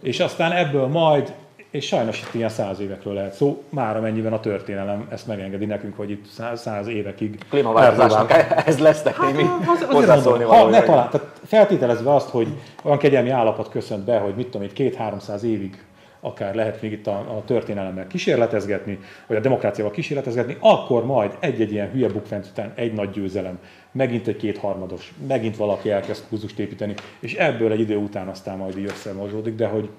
És 0.00 0.20
aztán 0.20 0.52
ebből 0.52 0.86
majd 0.86 1.34
és 1.70 1.86
sajnos 1.86 2.20
itt 2.20 2.34
ilyen 2.34 2.48
száz 2.48 2.80
évekről 2.80 3.14
lehet 3.14 3.34
szó, 3.34 3.62
már 3.68 3.96
amennyiben 3.96 4.32
a 4.32 4.40
történelem 4.40 5.06
ezt 5.10 5.26
megengedi 5.26 5.64
nekünk, 5.64 5.96
hogy 5.96 6.10
itt 6.10 6.26
száz, 6.26 6.60
száz 6.60 6.86
évekig... 6.86 7.38
Klímaváltozásnak 7.50 8.32
ez 8.66 8.78
lesz 8.78 9.02
nekünk 9.02 9.24
hát, 9.24 9.36
mi 9.36 9.42
az, 9.66 9.84
hozzászólni 9.90 10.44
ha, 10.44 10.68
ne 10.68 10.82
talán, 10.82 11.10
tehát 11.10 11.26
feltételezve 11.48 12.14
azt, 12.14 12.28
hogy 12.28 12.48
olyan 12.82 12.98
kegyelmi 12.98 13.30
állapot 13.30 13.68
köszönt 13.68 14.04
be, 14.04 14.18
hogy 14.18 14.34
mit 14.34 14.48
tudom, 14.48 14.62
itt 14.62 14.72
két-háromszáz 14.72 15.42
évig 15.42 15.82
akár 16.20 16.54
lehet 16.54 16.82
még 16.82 16.92
itt 16.92 17.06
a, 17.06 17.18
a 17.18 17.42
történelemmel 17.46 18.06
kísérletezgetni, 18.06 18.98
vagy 19.26 19.36
a 19.36 19.40
demokráciával 19.40 19.92
kísérletezgetni, 19.92 20.56
akkor 20.60 21.04
majd 21.04 21.36
egy-egy 21.40 21.72
ilyen 21.72 21.90
hülye 21.90 22.08
bukfenc 22.08 22.48
után 22.48 22.72
egy 22.74 22.92
nagy 22.92 23.10
győzelem, 23.10 23.58
megint 23.92 24.26
egy 24.26 24.36
kétharmados, 24.36 25.12
megint 25.28 25.56
valaki 25.56 25.90
elkezd 25.90 26.24
kurzust 26.28 26.58
építeni, 26.58 26.94
és 27.20 27.34
ebből 27.34 27.72
egy 27.72 27.80
idő 27.80 27.96
után 27.96 28.28
aztán 28.28 28.56
majd 28.56 28.78
így 28.78 28.84
összemozsódik, 28.84 29.54
de 29.54 29.66
hogy 29.66 29.90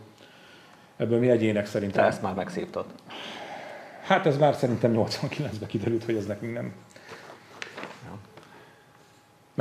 Ebből 1.00 1.20
mi 1.20 1.30
egyének 1.30 1.66
szerintem... 1.66 2.04
Te 2.04 2.10
ezt 2.10 2.22
már 2.22 2.34
megszívtad. 2.34 2.86
Hát 4.02 4.26
ez 4.26 4.38
már 4.38 4.56
szerintem 4.56 4.94
89-ben 4.96 5.68
kiderült, 5.68 6.04
hogy 6.04 6.16
ez 6.16 6.26
nekünk 6.26 6.54
nem. 6.54 6.74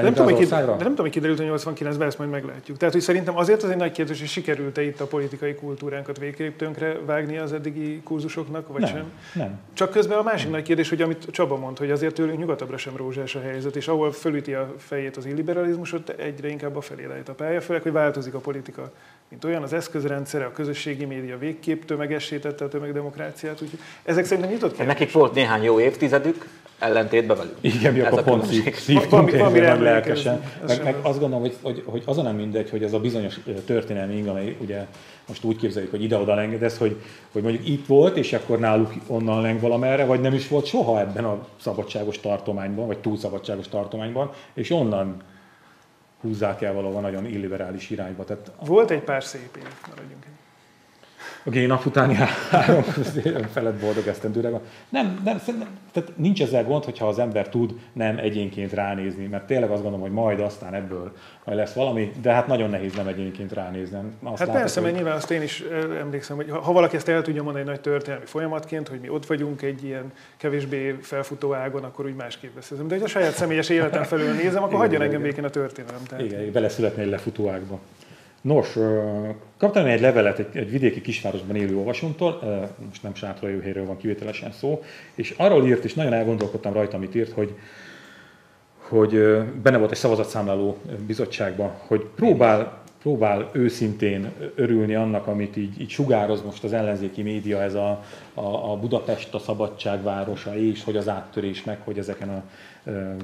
De 0.02 0.04
nem, 0.04 0.14
tudom, 0.14 0.34
hogy 0.34 0.48
de 0.48 0.64
nem 0.66 0.76
tudom, 0.76 0.96
hogy 0.96 1.10
kiderült, 1.10 1.38
hogy 1.38 1.48
89-ben 1.48 2.06
ezt 2.06 2.18
majd 2.18 2.30
meglátjuk. 2.30 2.76
Tehát, 2.76 2.94
hogy 2.94 3.02
szerintem 3.02 3.36
azért 3.36 3.62
az 3.62 3.70
egy 3.70 3.76
nagy 3.76 3.92
kérdés, 3.92 4.18
hogy 4.18 4.28
sikerült-e 4.28 4.82
itt 4.82 5.00
a 5.00 5.06
politikai 5.06 5.54
kultúránkat 5.54 6.18
végképp 6.18 6.58
tönkre 6.58 6.98
vágni 7.06 7.38
az 7.38 7.52
eddigi 7.52 8.00
kurzusoknak, 8.04 8.68
vagy 8.68 8.80
nem, 8.80 8.90
sem? 8.90 9.12
Nem. 9.34 9.60
Csak 9.72 9.90
közben 9.90 10.18
a 10.18 10.22
másik 10.22 10.42
nem. 10.42 10.52
nagy 10.52 10.62
kérdés, 10.62 10.88
hogy 10.88 11.02
amit 11.02 11.26
Csaba 11.30 11.56
mond, 11.56 11.78
hogy 11.78 11.90
azért 11.90 12.14
tőlünk 12.14 12.38
nyugatabbra 12.38 12.76
sem 12.76 12.96
rózsás 12.96 13.34
a 13.34 13.40
helyzet, 13.40 13.76
és 13.76 13.88
ahol 13.88 14.12
fölüti 14.12 14.54
a 14.54 14.74
fejét 14.78 15.16
az 15.16 15.26
illiberalizmus, 15.26 15.92
ott 15.92 16.08
egyre 16.08 16.48
inkább 16.48 16.76
a 16.76 16.80
felé 16.80 17.04
lehet 17.04 17.28
a 17.28 17.34
pálya, 17.34 17.60
főleg, 17.60 17.82
hogy 17.82 17.92
változik 17.92 18.34
a 18.34 18.38
politika 18.38 18.90
mint 19.28 19.44
olyan, 19.44 19.62
az 19.62 19.72
eszközrendszere, 19.72 20.44
a 20.44 20.52
közösségi 20.52 21.04
média 21.04 21.38
végképp 21.38 21.82
tömegessítette 21.82 22.64
a 22.64 22.68
tömegdemokráciát, 22.68 23.62
úgyhogy 23.62 23.78
ezek 24.02 24.24
szerintem 24.24 24.52
nyitott 24.52 24.76
kérdés. 24.76 24.86
Nekik 24.86 25.12
volt 25.12 25.34
néhány 25.34 25.62
jó 25.62 25.80
évtizedük, 25.80 26.48
ellentétben 26.78 27.36
velük. 27.36 27.56
Igen, 27.60 27.92
mi 27.92 28.00
akkor 28.00 28.22
pont 28.22 28.44
szívtunk 28.72 29.32
nem 29.32 29.82
lelkesen. 29.82 30.42
Meg, 30.66 30.82
meg 30.82 30.96
azt 31.02 31.18
gondolom, 31.18 31.44
hogy, 31.44 31.56
hogy, 31.62 31.82
hogy 31.86 32.02
az 32.06 32.18
a 32.18 32.22
nem 32.22 32.36
mindegy, 32.36 32.70
hogy 32.70 32.82
ez 32.82 32.92
a 32.92 33.00
bizonyos 33.00 33.40
történelmi 33.64 34.16
ing, 34.16 34.26
amely 34.26 34.56
ugye 34.60 34.86
most 35.28 35.44
úgy 35.44 35.56
képzeljük, 35.56 35.90
hogy 35.90 36.02
ide-oda 36.02 36.34
lengedez, 36.34 36.78
hogy, 36.78 37.00
hogy 37.32 37.42
mondjuk 37.42 37.68
itt 37.68 37.86
volt, 37.86 38.16
és 38.16 38.32
akkor 38.32 38.58
náluk 38.58 38.92
onnan 39.06 39.42
leng 39.42 39.60
valamerre, 39.60 40.04
vagy 40.04 40.20
nem 40.20 40.34
is 40.34 40.48
volt 40.48 40.66
soha 40.66 41.00
ebben 41.00 41.24
a 41.24 41.46
szabadságos 41.60 42.20
tartományban, 42.20 42.86
vagy 42.86 42.98
túl 42.98 43.16
szabadságos 43.16 43.68
tartományban, 43.68 44.30
és 44.54 44.70
onnan 44.70 45.16
húzzák 46.20 46.62
el 46.62 46.72
valahol 46.72 47.00
nagyon 47.00 47.26
illiberális 47.26 47.90
irányba. 47.90 48.24
Tehát 48.24 48.52
Volt 48.66 48.90
egy 48.90 49.00
pár 49.00 49.24
szép 49.24 49.56
év, 49.56 49.62
maradjunk 49.88 50.24
a 51.44 51.50
génap 51.50 51.86
utáni 51.86 52.14
három 52.50 52.82
felett 53.52 53.80
boldog 53.80 54.06
esztendőre 54.06 54.48
van. 54.48 54.60
Nem, 54.88 55.20
nem, 55.24 55.40
tehát 55.92 56.12
nincs 56.16 56.42
ezzel 56.42 56.64
gond, 56.64 56.84
hogyha 56.84 57.08
az 57.08 57.18
ember 57.18 57.48
tud 57.48 57.74
nem 57.92 58.18
egyénként 58.18 58.72
ránézni, 58.72 59.26
mert 59.26 59.46
tényleg 59.46 59.70
azt 59.70 59.82
gondolom, 59.82 60.00
hogy 60.06 60.14
majd 60.14 60.40
aztán 60.40 60.74
ebből 60.74 61.12
majd 61.44 61.58
lesz 61.58 61.72
valami, 61.72 62.12
de 62.22 62.32
hát 62.32 62.46
nagyon 62.46 62.70
nehéz 62.70 62.94
nem 62.94 63.06
egyénként 63.06 63.52
ránézni. 63.52 63.98
Azt 64.22 64.38
hát 64.38 64.38
látok, 64.38 64.54
persze, 64.54 64.80
hogy... 64.80 64.82
mert 64.82 64.94
nyilván 65.02 65.16
azt 65.16 65.30
én 65.30 65.42
is 65.42 65.64
emlékszem, 66.00 66.36
hogy 66.36 66.50
ha 66.50 66.72
valaki 66.72 66.96
ezt 66.96 67.08
el 67.08 67.22
tudja 67.22 67.42
mondani 67.42 67.64
egy 67.64 67.70
nagy 67.70 67.80
történelmi 67.80 68.26
folyamatként, 68.26 68.88
hogy 68.88 69.00
mi 69.00 69.08
ott 69.08 69.26
vagyunk 69.26 69.62
egy 69.62 69.84
ilyen 69.84 70.12
kevésbé 70.36 70.98
felfutó 71.00 71.54
ágon, 71.54 71.84
akkor 71.84 72.04
úgy 72.04 72.14
másképp 72.14 72.54
beszélem. 72.54 72.88
De 72.88 72.94
hogy 72.94 73.04
a 73.04 73.08
saját 73.08 73.32
személyes 73.32 73.68
életem 73.68 74.02
felül 74.02 74.32
nézem, 74.32 74.62
akkor 74.62 74.78
hagyjon 74.78 75.02
engem 75.02 75.22
békén 75.22 75.44
a 75.44 75.50
történelem. 75.50 76.00
Tehát... 76.08 76.24
Igen, 76.24 76.52
beleszületni 76.52 77.02
egy 77.02 77.08
lefutó 77.08 77.48
ágba. 77.48 77.78
Nos, 78.40 78.78
kaptam 79.56 79.86
egy 79.86 80.00
levelet 80.00 80.38
egy, 80.38 80.56
egy 80.56 80.70
vidéki 80.70 81.00
kisvárosban 81.00 81.56
élő 81.56 81.76
olvasómtól, 81.76 82.40
most 82.88 83.02
nem 83.02 83.14
sátrajöhéről 83.14 83.86
van 83.86 83.96
kivételesen 83.96 84.52
szó, 84.52 84.82
és 85.14 85.34
arról 85.36 85.66
írt, 85.66 85.84
és 85.84 85.94
nagyon 85.94 86.12
elgondolkodtam 86.12 86.72
rajta, 86.72 86.96
amit 86.96 87.14
írt, 87.14 87.32
hogy, 87.32 87.54
hogy 88.78 89.10
benne 89.62 89.76
volt 89.76 89.90
egy 89.90 89.96
szavazatszámláló 89.96 90.76
bizottságban, 91.06 91.72
hogy 91.86 92.06
próbál, 92.16 92.82
próbál 93.00 93.50
őszintén 93.52 94.32
örülni 94.54 94.94
annak, 94.94 95.26
amit 95.26 95.56
így, 95.56 95.80
így 95.80 95.90
sugároz 95.90 96.42
most 96.42 96.64
az 96.64 96.72
ellenzéki 96.72 97.22
média, 97.22 97.62
ez 97.62 97.74
a, 97.74 98.04
a, 98.34 98.70
a 98.72 98.76
Budapest 98.76 99.34
a 99.34 99.38
szabadságvárosa, 99.38 100.56
és 100.56 100.84
hogy 100.84 100.96
az 100.96 101.08
áttörés 101.08 101.64
meg, 101.64 101.78
hogy 101.84 101.98
ezeken 101.98 102.28
a 102.28 102.42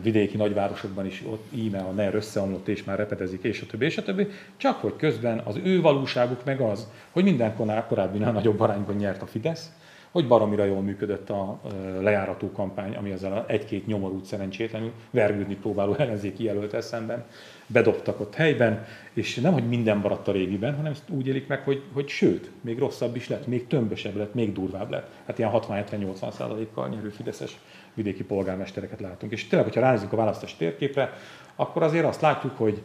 vidéki 0.03 0.37
nagyvárosokban 0.37 1.07
is 1.07 1.22
ott 1.27 1.44
íme 1.55 1.79
a 1.79 1.90
NER 1.90 2.14
összeomlott 2.14 2.68
és 2.68 2.85
már 2.85 2.98
repetezik, 2.98 3.42
és 3.42 3.61
a 3.61 3.66
többi, 3.66 3.85
és 3.85 3.96
a 3.96 4.03
többi, 4.03 4.27
csak 4.57 4.81
hogy 4.81 4.96
közben 4.96 5.38
az 5.44 5.59
ő 5.64 5.81
valóságuk 5.81 6.44
meg 6.44 6.61
az, 6.61 6.88
hogy 7.11 7.24
minden 7.24 7.57
korábbi 7.88 8.18
nagyobb 8.18 8.61
arányban 8.61 8.96
nyert 8.96 9.22
a 9.22 9.27
Fidesz, 9.27 9.72
hogy 10.11 10.29
baromira 10.29 10.64
jól 10.64 10.81
működött 10.81 11.31
a 11.31 11.61
lejárató 12.00 12.50
kampány, 12.53 12.94
ami 12.94 13.11
ezzel 13.11 13.44
egy-két 13.48 13.87
nyomorút 13.87 14.24
szerencsétlenül 14.24 14.92
vergődni 15.11 15.55
próbáló 15.57 15.94
ellenzéki 15.94 16.44
jelölt 16.44 16.83
szemben 16.83 17.24
bedobtak 17.66 18.20
ott 18.20 18.35
helyben, 18.35 18.87
és 19.12 19.35
nem, 19.35 19.53
hogy 19.53 19.68
minden 19.68 19.96
maradt 19.96 20.29
a 20.29 20.33
régiben, 20.33 20.77
hanem 20.77 20.92
ezt 20.92 21.11
úgy 21.11 21.27
élik 21.27 21.46
meg, 21.46 21.61
hogy, 21.61 21.83
hogy 21.92 22.09
sőt, 22.09 22.50
még 22.61 22.79
rosszabb 22.79 23.16
is 23.16 23.29
lett, 23.29 23.46
még 23.46 23.66
tömbösebb 23.66 24.16
lett, 24.16 24.35
még 24.35 24.53
durvább 24.53 24.90
lett. 24.90 25.11
Hát 25.27 25.38
ilyen 25.38 25.50
60-70-80 25.55 26.33
százalékkal 26.33 26.88
nyerő 26.88 27.09
Fideszes 27.09 27.59
vidéki 27.94 28.24
polgármestereket 28.24 29.00
látunk. 29.00 29.33
És 29.33 29.46
tényleg, 29.46 29.68
hogyha 29.68 29.85
ránézünk 29.85 30.12
a 30.12 30.16
választás 30.16 30.57
térképre, 30.57 31.12
akkor 31.57 31.83
azért 31.83 32.05
azt 32.05 32.20
látjuk, 32.20 32.57
hogy, 32.57 32.83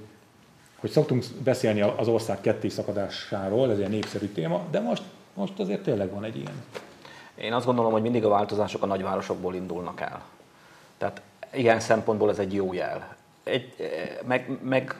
hogy 0.75 0.89
szoktunk 0.89 1.23
beszélni 1.43 1.81
az 1.81 2.07
ország 2.07 2.41
ketté 2.41 2.67
szakadásáról, 2.67 3.71
ez 3.71 3.79
egy 3.79 3.89
népszerű 3.89 4.25
téma, 4.25 4.65
de 4.71 4.79
most, 4.79 5.03
most 5.33 5.59
azért 5.59 5.83
tényleg 5.83 6.11
van 6.11 6.23
egy 6.23 6.35
ilyen. 6.35 6.63
Én 7.35 7.53
azt 7.53 7.65
gondolom, 7.65 7.91
hogy 7.91 8.01
mindig 8.01 8.25
a 8.25 8.29
változások 8.29 8.83
a 8.83 8.85
nagyvárosokból 8.85 9.55
indulnak 9.55 10.01
el. 10.01 10.21
Tehát 10.97 11.21
ilyen 11.53 11.79
szempontból 11.79 12.29
ez 12.29 12.39
egy 12.39 12.53
jó 12.53 12.73
jel. 12.73 13.17
Egy, 13.43 13.73
meg, 14.27 14.57
meg, 14.61 14.95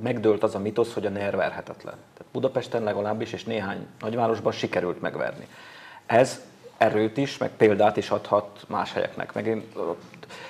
megdőlt 0.00 0.42
az 0.42 0.54
a 0.54 0.58
mitosz, 0.58 0.92
hogy 0.92 1.06
a 1.06 1.10
NER 1.10 1.36
verhetetlen. 1.36 1.94
Tehát 1.94 2.32
Budapesten 2.32 2.82
legalábbis, 2.82 3.32
és 3.32 3.44
néhány 3.44 3.86
nagyvárosban 4.00 4.52
sikerült 4.52 5.00
megverni. 5.00 5.46
Ez 6.06 6.40
erőt 6.76 7.16
is, 7.16 7.38
meg 7.38 7.50
példát 7.56 7.96
is 7.96 8.10
adhat 8.10 8.64
más 8.68 8.92
helyeknek. 8.92 9.32
Meg 9.32 9.46
én, 9.46 9.64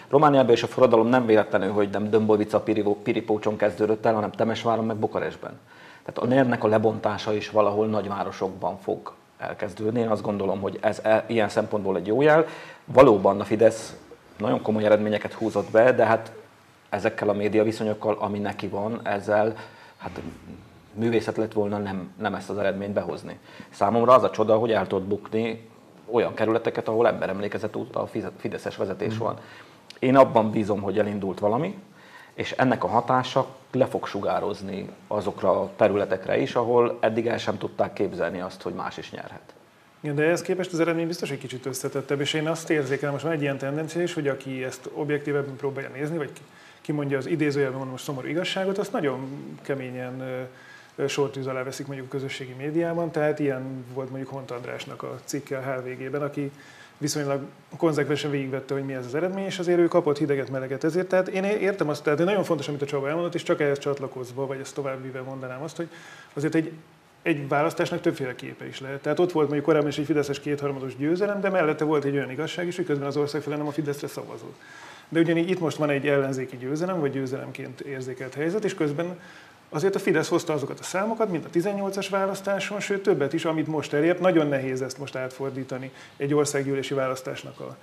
Romániában 0.08 0.50
és 0.50 0.62
a 0.62 0.66
forradalom 0.66 1.06
nem 1.06 1.26
véletlenül, 1.26 1.72
hogy 1.72 1.90
nem 1.90 2.10
Dömbolica 2.10 2.60
Piripócson 3.02 3.56
kezdődött 3.56 4.06
el, 4.06 4.14
hanem 4.14 4.30
Temesváron 4.30 4.84
meg 4.84 4.96
Bukarestben. 4.96 5.60
Tehát 6.04 6.32
a 6.32 6.44
ner 6.44 6.58
a 6.60 6.66
lebontása 6.66 7.32
is 7.32 7.50
valahol 7.50 7.86
nagyvárosokban 7.86 8.78
fog 8.78 9.12
elkezdődni. 9.38 10.00
Én 10.00 10.08
azt 10.08 10.22
gondolom, 10.22 10.60
hogy 10.60 10.78
ez 10.80 11.00
e, 11.02 11.24
ilyen 11.26 11.48
szempontból 11.48 11.96
egy 11.96 12.06
jó 12.06 12.22
jel. 12.22 12.46
Valóban 12.84 13.40
a 13.40 13.44
Fidesz 13.44 13.96
nagyon 14.38 14.62
komoly 14.62 14.84
eredményeket 14.84 15.32
húzott 15.32 15.70
be, 15.70 15.92
de 15.92 16.04
hát 16.04 16.32
ezekkel 16.96 17.28
a 17.28 17.32
média 17.32 17.62
viszonyokkal, 17.64 18.16
ami 18.18 18.38
neki 18.38 18.68
van, 18.68 19.00
ezzel 19.02 19.56
hát 19.96 20.20
művészet 20.94 21.36
lett 21.36 21.52
volna 21.52 21.78
nem, 21.78 22.12
nem 22.18 22.34
ezt 22.34 22.50
az 22.50 22.58
eredményt 22.58 22.92
behozni. 22.92 23.38
Számomra 23.70 24.12
az 24.12 24.22
a 24.22 24.30
csoda, 24.30 24.56
hogy 24.58 24.72
el 24.72 24.86
tudott 24.86 25.06
bukni 25.06 25.68
olyan 26.10 26.34
kerületeket, 26.34 26.88
ahol 26.88 27.06
emlékezett 27.06 27.76
óta 27.76 28.00
a 28.00 28.08
fideszes 28.36 28.76
vezetés 28.76 29.14
mm. 29.14 29.18
van. 29.18 29.38
Én 29.98 30.16
abban 30.16 30.50
bízom, 30.50 30.80
hogy 30.80 30.98
elindult 30.98 31.38
valami, 31.38 31.78
és 32.34 32.52
ennek 32.52 32.84
a 32.84 32.88
hatása 32.88 33.46
le 33.72 33.86
fog 33.86 34.06
sugározni 34.06 34.88
azokra 35.06 35.60
a 35.60 35.70
területekre 35.76 36.38
is, 36.38 36.54
ahol 36.54 36.98
eddig 37.00 37.26
el 37.26 37.38
sem 37.38 37.58
tudták 37.58 37.92
képzelni 37.92 38.40
azt, 38.40 38.62
hogy 38.62 38.74
más 38.74 38.96
is 38.96 39.10
nyerhet. 39.10 39.54
Igen, 40.00 40.14
de 40.14 40.22
ehhez 40.22 40.42
képest 40.42 40.72
az 40.72 40.80
eredmény 40.80 41.06
biztos 41.06 41.30
egy 41.30 41.38
kicsit 41.38 41.66
összetettebb, 41.66 42.20
és 42.20 42.34
én 42.34 42.48
azt 42.48 42.70
érzékelem, 42.70 43.12
most 43.12 43.24
van 43.24 43.32
egy 43.32 43.42
ilyen 43.42 43.58
tendencia 43.58 44.02
is, 44.02 44.14
hogy 44.14 44.28
aki 44.28 44.64
ezt 44.64 44.90
objektívebben 44.94 45.56
próbálja 45.56 45.88
nézni, 45.88 46.16
vagy 46.16 46.30
kimondja 46.86 47.18
az 47.18 47.26
idézőjelben 47.26 47.86
most 47.86 48.04
szomorú 48.04 48.28
igazságot, 48.28 48.78
azt 48.78 48.92
nagyon 48.92 49.28
keményen 49.62 50.48
sortűz 51.06 51.46
alá 51.46 51.62
veszik 51.62 51.86
mondjuk 51.86 52.06
a 52.06 52.10
közösségi 52.10 52.54
médiában, 52.58 53.10
tehát 53.10 53.38
ilyen 53.38 53.84
volt 53.94 54.10
mondjuk 54.10 54.30
Hont 54.30 54.50
Andrásnak 54.50 55.02
a 55.02 55.18
cikke 55.24 55.58
a 55.58 55.62
HVG-ben, 55.62 56.22
aki 56.22 56.50
viszonylag 56.98 57.40
konzekvensen 57.76 58.30
végigvette, 58.30 58.74
hogy 58.74 58.84
mi 58.84 58.92
ez 58.92 59.06
az 59.06 59.14
eredmény, 59.14 59.44
és 59.44 59.58
azért 59.58 59.78
ő 59.78 59.88
kapott 59.88 60.18
hideget, 60.18 60.50
meleget 60.50 60.84
ezért. 60.84 61.08
Tehát 61.08 61.28
én 61.28 61.44
értem 61.44 61.88
azt, 61.88 62.02
tehát 62.02 62.18
nagyon 62.18 62.44
fontos, 62.44 62.68
amit 62.68 62.82
a 62.82 62.86
Csaba 62.86 63.08
elmondott, 63.08 63.34
és 63.34 63.42
csak 63.42 63.60
ehhez 63.60 63.78
csatlakozva, 63.78 64.46
vagy 64.46 64.60
ezt 64.60 64.74
tovább 64.74 65.24
mondanám 65.24 65.62
azt, 65.62 65.76
hogy 65.76 65.88
azért 66.32 66.54
egy 66.54 66.72
egy 67.26 67.48
választásnak 67.48 68.00
többféle 68.00 68.34
képe 68.34 68.66
is 68.66 68.80
lehet. 68.80 69.00
Tehát 69.00 69.18
ott 69.18 69.32
volt 69.32 69.46
mondjuk 69.46 69.66
korábban 69.66 69.88
is 69.88 69.98
egy 69.98 70.04
Fideszes 70.04 70.40
kétharmados 70.40 70.96
győzelem, 70.96 71.40
de 71.40 71.50
mellette 71.50 71.84
volt 71.84 72.04
egy 72.04 72.14
olyan 72.14 72.30
igazság 72.30 72.66
is, 72.66 72.76
hogy 72.76 72.84
közben 72.84 73.06
az 73.06 73.16
ország 73.16 73.42
fele 73.42 73.56
nem 73.56 73.66
a 73.66 73.70
Fideszre 73.70 74.06
szavazott. 74.06 74.60
De 75.08 75.20
ugyanígy 75.20 75.50
itt 75.50 75.60
most 75.60 75.76
van 75.76 75.90
egy 75.90 76.06
ellenzéki 76.06 76.56
győzelem, 76.56 77.00
vagy 77.00 77.12
győzelemként 77.12 77.80
érzékelt 77.80 78.34
helyzet, 78.34 78.64
és 78.64 78.74
közben 78.74 79.18
azért 79.68 79.94
a 79.94 79.98
Fidesz 79.98 80.28
hozta 80.28 80.52
azokat 80.52 80.80
a 80.80 80.82
számokat, 80.82 81.30
mint 81.30 81.44
a 81.44 81.58
18-as 81.58 82.06
választáson, 82.10 82.80
sőt 82.80 83.02
többet 83.02 83.32
is, 83.32 83.44
amit 83.44 83.66
most 83.66 83.92
elért. 83.92 84.20
Nagyon 84.20 84.46
nehéz 84.46 84.82
ezt 84.82 84.98
most 84.98 85.16
átfordítani 85.16 85.90
egy 86.16 86.34
országgyűlési 86.34 86.94
választásnak 86.94 87.60
a, 87.60 87.76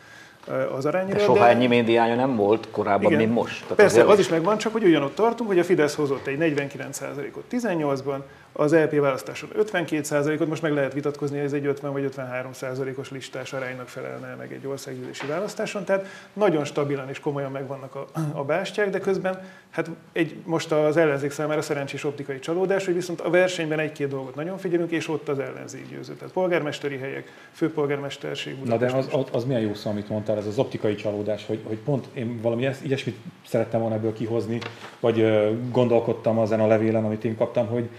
az 0.75 0.85
arányra. 0.85 1.13
De 1.13 1.19
soha 1.19 1.39
de... 1.39 1.49
ennyi 1.49 1.67
médiája 1.67 2.15
nem 2.15 2.35
volt 2.35 2.67
korábban, 2.71 3.11
Igen. 3.11 3.17
mint 3.17 3.33
most. 3.33 3.61
Tehát 3.61 3.75
Persze, 3.75 4.03
az 4.03 4.19
is 4.19 4.29
megvan, 4.29 4.57
csak 4.57 4.71
hogy 4.71 4.83
ugyanott 4.83 5.15
tartunk, 5.15 5.49
hogy 5.49 5.59
a 5.59 5.63
Fidesz 5.63 5.95
hozott 5.95 6.27
egy 6.27 6.37
49%-ot 6.39 7.43
18-ban, 7.51 8.17
az 8.53 8.73
LP 8.73 8.99
választáson 8.99 9.49
52%-ot, 9.59 10.47
most 10.47 10.61
meg 10.61 10.73
lehet 10.73 10.93
vitatkozni, 10.93 11.35
hogy 11.35 11.45
ez 11.45 11.53
egy 11.53 11.65
50 11.65 11.91
vagy 11.91 12.13
53%-os 12.15 13.11
listás 13.11 13.53
aránynak 13.53 13.87
felelne 13.87 14.35
meg 14.35 14.53
egy 14.53 14.67
országgyűlési 14.67 15.27
választáson, 15.27 15.83
tehát 15.83 16.05
nagyon 16.33 16.65
stabilan 16.65 17.09
és 17.09 17.19
komolyan 17.19 17.51
megvannak 17.51 17.95
a, 17.95 18.05
a 18.33 18.43
bástyák, 18.43 18.89
de 18.89 18.99
közben 18.99 19.41
hát 19.69 19.89
egy, 20.11 20.35
most 20.45 20.71
az 20.71 20.97
ellenzék 20.97 21.31
számára 21.31 21.61
szerencsés 21.61 22.03
optikai 22.03 22.39
csalódás, 22.39 22.85
hogy 22.85 22.93
viszont 22.93 23.21
a 23.21 23.29
versenyben 23.29 23.79
egy-két 23.79 24.07
dolgot 24.07 24.35
nagyon 24.35 24.57
figyelünk, 24.57 24.91
és 24.91 25.09
ott 25.09 25.29
az 25.29 25.39
ellenzék 25.39 25.89
győző. 25.89 26.13
Tehát 26.13 26.33
polgármesteri 26.33 26.97
helyek, 26.97 27.31
főpolgármesterség. 27.51 28.55
Na 28.63 28.77
de 28.77 28.91
az, 28.91 29.07
az, 29.11 29.25
az 29.31 29.45
milyen 29.45 29.61
jó 29.61 29.73
szó, 29.73 29.89
amit 29.89 30.09
mondtál, 30.09 30.37
ez 30.37 30.45
az 30.45 30.57
optikai 30.57 30.95
csalódás, 30.95 31.45
hogy, 31.45 31.59
hogy 31.63 31.77
pont 31.77 32.07
én 32.13 32.41
valami 32.41 32.69
ilyesmit 32.81 33.17
szerettem 33.47 33.79
volna 33.79 33.95
ebből 33.95 34.13
kihozni, 34.13 34.59
vagy 34.99 35.49
gondolkodtam 35.71 36.39
ezen 36.39 36.59
a 36.59 36.67
levélen, 36.67 37.05
amit 37.05 37.25
én 37.25 37.37
kaptam, 37.37 37.67
hogy, 37.67 37.89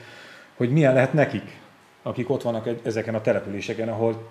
hogy 0.57 0.71
milyen 0.71 0.95
lehet 0.95 1.13
nekik, 1.13 1.61
akik 2.03 2.31
ott 2.31 2.43
vannak 2.43 2.69
ezeken 2.83 3.15
a 3.15 3.21
településeken, 3.21 3.89
ahol, 3.89 4.31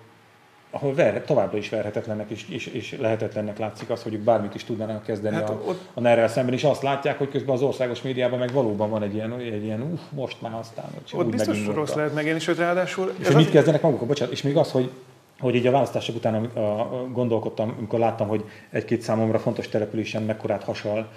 ahol 0.70 0.94
ver, 0.94 1.24
továbbra 1.24 1.58
is 1.58 1.68
verhetetlennek 1.68 2.30
és, 2.30 2.48
és, 2.48 2.66
és 2.66 2.96
lehetetlennek 3.00 3.58
látszik 3.58 3.90
az, 3.90 4.02
hogy 4.02 4.14
ők 4.14 4.20
bármit 4.20 4.54
is 4.54 4.64
tudnának 4.64 5.04
kezdeni 5.04 5.34
hát 5.34 5.50
a, 5.50 5.62
ott... 5.66 5.80
a 5.94 6.00
ner 6.00 6.30
szemben, 6.30 6.54
és 6.54 6.64
azt 6.64 6.82
látják, 6.82 7.18
hogy 7.18 7.28
közben 7.28 7.54
az 7.54 7.62
országos 7.62 8.02
médiában 8.02 8.38
meg 8.38 8.52
valóban 8.52 8.90
van 8.90 9.02
egy 9.02 9.14
ilyen, 9.14 9.38
egy 9.38 9.64
ilyen 9.64 9.80
uff, 9.80 10.00
most 10.10 10.40
már 10.40 10.54
aztán. 10.54 10.84
Hogy 11.10 11.20
ott 11.20 11.30
biztos 11.30 11.66
rossz 11.66 11.92
a... 11.92 11.96
lehet 11.96 12.14
megélni, 12.14 12.38
sőt 12.38 12.58
ráadásul... 12.58 13.14
És 13.18 13.26
hogy 13.26 13.36
mit 13.36 13.50
kezdenek 13.50 13.82
maguk, 13.82 14.06
bocsánat, 14.06 14.32
és 14.32 14.42
még 14.42 14.56
az, 14.56 14.70
hogy 14.70 14.90
hogy 15.38 15.54
így 15.54 15.66
a 15.66 15.70
választások 15.70 16.16
után 16.16 16.34
a, 16.34 16.58
a, 16.58 16.80
a, 16.80 17.08
gondolkodtam, 17.12 17.74
amikor 17.78 17.98
láttam, 17.98 18.28
hogy 18.28 18.44
egy-két 18.70 19.02
számomra 19.02 19.38
fontos 19.38 19.68
településen 19.68 20.22
mekkorát 20.22 20.64
hasal 20.64 21.08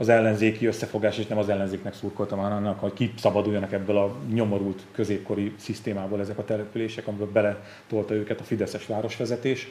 az 0.00 0.08
ellenzéki 0.08 0.66
összefogás, 0.66 1.18
és 1.18 1.26
nem 1.26 1.38
az 1.38 1.48
ellenzéknek 1.48 1.94
szurkoltam, 1.94 2.38
hanem 2.38 2.56
annak, 2.56 2.80
hogy 2.80 2.92
kiszabaduljanak 2.92 3.72
ebből 3.72 3.96
a 3.96 4.16
nyomorult 4.32 4.82
középkori 4.92 5.52
szisztémából 5.56 6.20
ezek 6.20 6.38
a 6.38 6.44
települések, 6.44 7.06
amiből 7.06 7.30
beletolta 7.32 8.14
őket 8.14 8.40
a 8.40 8.44
Fideszes 8.44 8.86
városvezetés, 8.86 9.68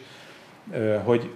hogy, 1.03 1.29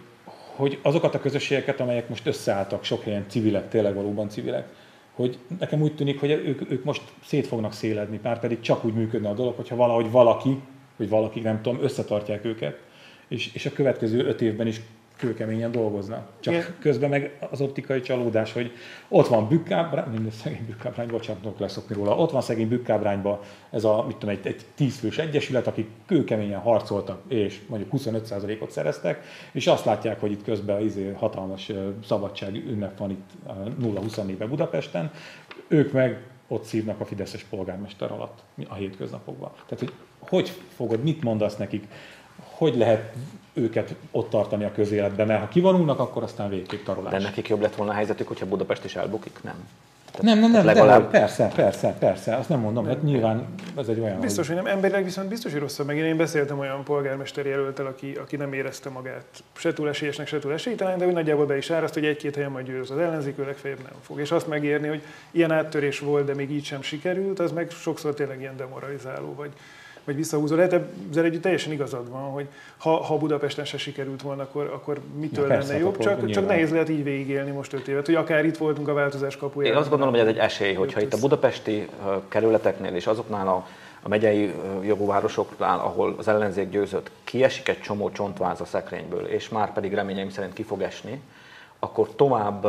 hogy 0.56 0.80
azokat 0.82 1.16
a 1.16 1.20
közösségeket, 1.20 1.80
amelyek 1.80 2.10
most 2.10 2.28
összeálltak, 2.28 2.84
sok 2.84 3.04
helyen 3.04 3.26
civilek, 3.28 3.70
tényleg 3.70 3.96
valóban 3.96 4.30
civilek, 4.30 4.68
hogy 5.14 5.38
nekem 5.60 5.82
úgy 5.82 5.96
tűnik, 5.96 6.20
hogy 6.20 6.30
ők, 6.30 6.72
ők 6.72 6.84
most 6.84 7.02
szét 7.26 7.48
fognak 7.48 7.74
széledni, 7.74 8.20
pár 8.20 8.40
pedig 8.40 8.60
csak 8.60 8.86
úgy 8.86 8.94
működne 8.94 9.30
a 9.30 9.34
dolog, 9.34 9.56
hogyha 9.56 9.76
valahogy 9.76 10.12
valaki, 10.12 10.62
vagy 10.98 11.10
valaki, 11.10 11.40
nem 11.40 11.62
tudom, 11.62 11.84
összetartják 11.84 12.46
őket, 12.46 12.80
és, 13.28 13.54
és 13.54 13.66
a 13.66 13.72
következő 13.72 14.26
öt 14.26 14.42
évben 14.42 14.68
is 14.68 14.82
kőkeményen 15.22 15.72
dolgoznak. 15.72 16.28
Csak 16.40 16.54
Igen. 16.54 16.76
közben 16.80 17.10
meg 17.10 17.38
az 17.52 17.62
optikai 17.62 18.02
csalódás, 18.02 18.54
hogy 18.54 18.72
ott 19.08 19.28
van 19.28 19.48
bükkábrány, 19.48 20.10
minden 20.12 20.32
szegény 20.32 20.66
bükkábrány, 20.66 21.08
bocsánat, 21.08 21.60
leszokni 21.60 21.96
róla, 21.96 22.16
ott 22.16 22.32
van 22.32 22.42
szegény 22.42 22.68
bükkábrányban 22.68 23.40
ez 23.70 23.84
a, 23.84 24.04
mit 24.08 24.18
tudom, 24.18 24.36
egy, 24.36 24.48
egy 24.48 24.66
tízfős 24.76 25.18
egyesület, 25.18 25.68
akik 25.68 25.88
kőkeményen 26.06 26.60
harcoltak, 26.60 27.22
és 27.28 27.60
mondjuk 27.68 27.92
25%-ot 27.98 28.72
szereztek, 28.72 29.24
és 29.52 29.68
azt 29.68 29.86
látják, 29.86 30.20
hogy 30.20 30.32
itt 30.32 30.44
közben 30.44 30.82
izé 30.82 31.14
hatalmas 31.18 31.72
szabadság 32.08 32.56
ünnep 32.56 32.98
van 32.98 33.10
itt 33.10 33.30
0-24-ben 33.82 34.50
Budapesten, 34.50 35.12
ők 35.68 35.92
meg 35.92 36.24
ott 36.48 36.64
szívnak 36.64 37.00
a 37.00 37.06
Fideszes 37.06 37.44
polgármester 37.44 38.12
alatt 38.12 38.40
a 38.68 38.74
hétköznapokban. 38.74 39.52
Tehát, 39.68 39.80
hogy 39.80 39.94
hogy 40.30 40.52
fogod, 40.76 41.04
mit 41.04 41.24
mondasz 41.24 41.58
nekik, 41.58 41.88
hogy 42.62 42.76
lehet 42.76 43.14
őket 43.54 43.96
ott 44.12 44.30
tartani 44.30 44.64
a 44.64 44.72
közéletben, 44.72 45.28
mert 45.28 45.40
ha 45.40 45.48
kivonulnak, 45.48 46.00
akkor 46.00 46.24
aztán 46.24 46.50
végképp 46.50 46.86
tarolás. 46.86 47.12
De 47.12 47.20
nekik 47.20 47.48
jobb 47.48 47.62
lett 47.62 47.76
volna 47.76 47.92
a 47.92 47.96
helyzetük, 47.96 48.28
hogyha 48.28 48.46
Budapest 48.46 48.86
is 48.86 48.96
elbukik? 48.96 49.40
Nem. 49.44 49.68
Tehát 50.12 50.22
nem, 50.22 50.40
nem, 50.40 50.52
nem, 50.52 50.66
legalább... 50.66 51.12
de, 51.12 51.20
persze, 51.20 51.52
persze, 51.56 51.96
persze, 52.00 52.36
azt 52.36 52.50
nem 52.50 52.60
mondom, 52.60 52.86
hát 52.86 53.04
nyilván 53.04 53.46
ez 53.78 53.88
egy 53.88 54.00
olyan... 54.00 54.20
Biztos, 54.20 54.48
hogy 54.48 54.56
nem, 54.56 54.66
emberileg 54.66 55.04
viszont 55.04 55.28
biztos, 55.28 55.52
hogy 55.52 55.62
rosszabb. 55.62 55.86
Meg 55.86 55.98
én 55.98 56.18
beszéltem 56.18 56.60
olyan 56.60 56.84
polgármesteri 56.84 57.50
jelöltel, 57.50 57.86
aki, 57.86 58.18
aki 58.22 58.36
nem 58.36 58.54
érezte 58.54 58.90
magát 58.90 59.26
se 59.56 59.74
túl 59.74 59.90
esélyesnek, 59.90 60.28
se 60.28 60.40
túl 60.40 60.54
esélytelen, 60.54 60.98
de 60.98 61.08
úgy 61.08 61.14
nagyjából 61.14 61.46
be 61.46 61.58
is 61.58 61.70
áraszt, 61.70 61.94
hogy 61.94 62.06
egy-két 62.06 62.36
helyen 62.36 62.52
majd 62.52 62.66
győz 62.66 62.92
az 62.92 62.98
ellenzék, 62.98 63.40
ő 63.40 63.46
legfeljebb 63.46 63.82
nem 63.82 64.00
fog. 64.02 64.20
És 64.20 64.32
azt 64.32 64.48
megérni, 64.48 64.88
hogy 64.88 65.04
ilyen 65.32 65.52
áttörés 65.52 66.00
volt, 66.00 66.26
de 66.26 66.36
még 66.36 66.52
így 66.52 66.66
sem 66.66 66.82
sikerült, 66.82 67.40
az 67.40 67.52
meg 67.52 67.70
sokszor 67.70 68.14
tényleg 68.14 68.40
ilyen 68.40 68.58
demoralizáló, 68.58 69.34
vagy, 69.34 69.52
vagy 70.04 70.16
visszahúzó. 70.16 70.56
Lehet 70.56 70.82
ezzel 71.10 71.24
együtt 71.24 71.42
teljesen 71.42 71.72
igazad 71.72 72.10
van, 72.10 72.22
hogy 72.22 72.48
ha, 72.78 73.04
ha 73.04 73.18
Budapesten 73.18 73.66
se 73.66 73.78
sikerült 73.78 74.22
volna, 74.22 74.42
akkor, 74.42 74.72
akkor 74.74 75.00
mitől 75.20 75.48
Na, 75.48 75.58
lenne 75.58 75.78
jobb, 75.78 75.98
csak, 75.98 76.30
csak 76.30 76.48
nehéz 76.48 76.72
lehet 76.72 76.90
így 76.90 77.04
végigélni 77.04 77.52
most 77.52 77.74
öt 77.74 77.88
évet, 77.88 78.06
hogy 78.06 78.16
akár 78.16 78.46
itt 78.46 78.58
voltunk 78.58 78.88
a 78.88 78.94
változás 78.94 79.38
kapujában. 79.38 79.76
Én 79.76 79.82
azt 79.82 79.90
gondolom, 79.90 80.14
hogy 80.14 80.24
ez 80.24 80.30
egy 80.30 80.38
esély, 80.38 80.74
hogyha 80.74 81.02
itt 81.02 81.14
a 81.14 81.20
budapesti 81.20 81.88
kerületeknél 82.28 82.96
és 82.96 83.08
azoknál 83.08 83.48
a, 83.48 83.68
a 84.02 84.08
megyei 84.08 84.54
jogú 84.84 85.06
városoknál, 85.06 85.80
ahol 85.80 86.16
az 86.18 86.28
ellenzék 86.28 86.70
győzött, 86.70 87.12
kiesik 87.24 87.68
egy 87.68 87.80
csomó 87.80 88.12
csontváz 88.12 88.62
a 88.62 88.66
szekrényből, 88.66 89.26
és 89.26 89.50
már 89.50 89.74
pedig 89.74 89.94
reményeim 89.94 90.30
szerint 90.30 90.54
ki 90.54 90.64
fog 90.64 90.82
esni, 90.82 91.22
akkor 91.80 92.16
tovább 92.16 92.66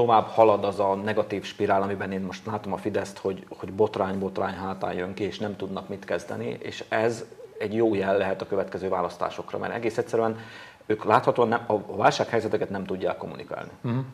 tovább 0.00 0.26
halad 0.26 0.64
az 0.64 0.80
a 0.80 0.94
negatív 0.94 1.44
spirál, 1.44 1.82
amiben 1.82 2.12
én 2.12 2.20
most 2.20 2.46
látom 2.46 2.72
a 2.72 2.76
Fideszt, 2.76 3.18
hogy, 3.18 3.46
hogy 3.58 3.72
botrány, 3.72 4.18
botrány 4.18 4.54
hátán 4.54 4.92
jön 4.92 5.14
ki, 5.14 5.24
és 5.24 5.38
nem 5.38 5.56
tudnak 5.56 5.88
mit 5.88 6.04
kezdeni, 6.04 6.56
és 6.62 6.84
ez 6.88 7.24
egy 7.58 7.74
jó 7.74 7.94
jel 7.94 8.16
lehet 8.16 8.42
a 8.42 8.46
következő 8.46 8.88
választásokra, 8.88 9.58
mert 9.58 9.74
egész 9.74 9.98
egyszerűen 9.98 10.38
ők 10.86 11.04
láthatóan 11.04 11.48
nem, 11.48 11.64
a 11.66 11.96
válsághelyzeteket 11.96 12.70
nem 12.70 12.84
tudják 12.84 13.16
kommunikálni. 13.16 13.70
Uh-huh. 13.80 14.04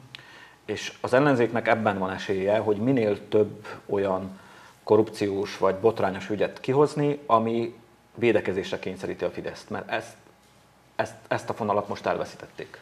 És 0.64 0.92
az 1.00 1.12
ellenzéknek 1.12 1.68
ebben 1.68 1.98
van 1.98 2.10
esélye, 2.10 2.58
hogy 2.58 2.76
minél 2.76 3.28
több 3.28 3.66
olyan 3.86 4.38
korrupciós 4.82 5.58
vagy 5.58 5.74
botrányos 5.74 6.30
ügyet 6.30 6.60
kihozni, 6.60 7.20
ami 7.26 7.74
védekezésre 8.14 8.78
kényszeríti 8.78 9.24
a 9.24 9.30
Fideszt, 9.30 9.70
mert 9.70 9.90
ezt, 9.90 10.16
ezt, 10.96 11.14
ezt 11.28 11.50
a 11.50 11.54
fonalat 11.54 11.88
most 11.88 12.06
elveszítették. 12.06 12.78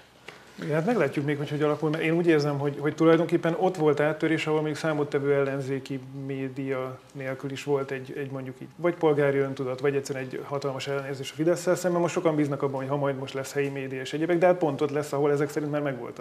Igen, 0.62 0.75
hát 0.75 0.87
meglátjuk 0.87 1.25
még, 1.25 1.37
hogy 1.37 1.51
hogy 1.51 1.62
alakul, 1.62 1.90
mert 1.90 2.03
én 2.03 2.12
úgy 2.12 2.27
érzem, 2.27 2.59
hogy, 2.59 2.77
hogy 2.79 2.95
tulajdonképpen 2.95 3.57
ott 3.59 3.77
volt 3.77 4.01
áttörés, 4.01 4.47
ahol 4.47 4.62
még 4.62 4.77
számottevő 4.77 5.35
ellenzéki 5.35 6.01
média 6.27 6.99
nélkül 7.12 7.51
is 7.51 7.64
volt 7.64 7.90
egy, 7.90 8.14
egy 8.17 8.31
mondjuk 8.31 8.61
így, 8.61 8.69
vagy 8.77 8.95
polgári 8.95 9.38
öntudat, 9.38 9.81
vagy 9.81 9.95
egyszerűen 9.95 10.25
egy 10.25 10.40
hatalmas 10.45 10.87
ellenérzés 10.88 11.31
a 11.31 11.35
fidesz 11.35 11.77
szemben. 11.77 12.01
Most 12.01 12.14
sokan 12.14 12.37
bíznak 12.37 12.62
abban, 12.62 12.81
hogy 12.81 12.88
ha 12.88 12.97
majd 12.97 13.17
most 13.17 13.35
lesz 13.35 13.53
helyi 13.53 13.69
média 13.69 14.01
és 14.01 14.12
egyébek, 14.12 14.38
de 14.38 14.47
hát 14.47 14.57
pont 14.57 14.81
ott 14.81 14.90
lesz, 14.90 15.12
ahol 15.12 15.31
ezek 15.33 15.51
szerint 15.51 15.71
már 15.71 15.83
megvolt 15.83 16.21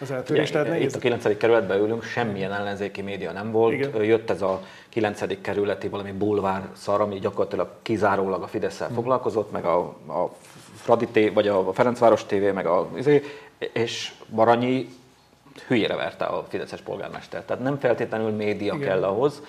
az 0.00 0.12
áttörés. 0.12 0.50
Igen, 0.50 0.64
tehát 0.64 0.80
Itt 0.80 0.94
a 0.94 0.98
9. 0.98 1.36
kerületben 1.36 1.80
ülünk, 1.80 2.02
semmilyen 2.02 2.52
ellenzéki 2.52 3.02
média 3.02 3.32
nem 3.32 3.50
volt. 3.50 3.72
Igen. 3.72 4.04
Jött 4.04 4.30
ez 4.30 4.42
a 4.42 4.62
9. 4.88 5.40
kerületi 5.40 5.88
valami 5.88 6.12
bulvár 6.12 6.68
szar, 6.72 7.00
ami 7.00 7.18
gyakorlatilag 7.18 7.68
kizárólag 7.82 8.42
a 8.42 8.46
fidesz 8.46 8.78
hmm. 8.78 8.94
foglalkozott, 8.94 9.52
meg 9.52 9.64
a, 9.64 9.78
a 10.08 10.34
Fradi 10.74 11.06
TV, 11.06 11.34
vagy 11.34 11.48
a 11.48 11.72
Ferencváros 11.72 12.24
TV, 12.24 12.54
meg 12.54 12.66
a, 12.66 12.88
izé, 12.96 13.22
és 13.72 14.12
Baranyi 14.34 14.88
hülyére 15.66 15.96
verte 15.96 16.24
a 16.24 16.46
Fideszes 16.48 16.80
polgármester. 16.80 17.42
Tehát 17.42 17.62
nem 17.62 17.78
feltétlenül 17.78 18.30
média 18.30 18.74
Igen. 18.74 18.88
kell 18.88 19.04
ahhoz, 19.04 19.42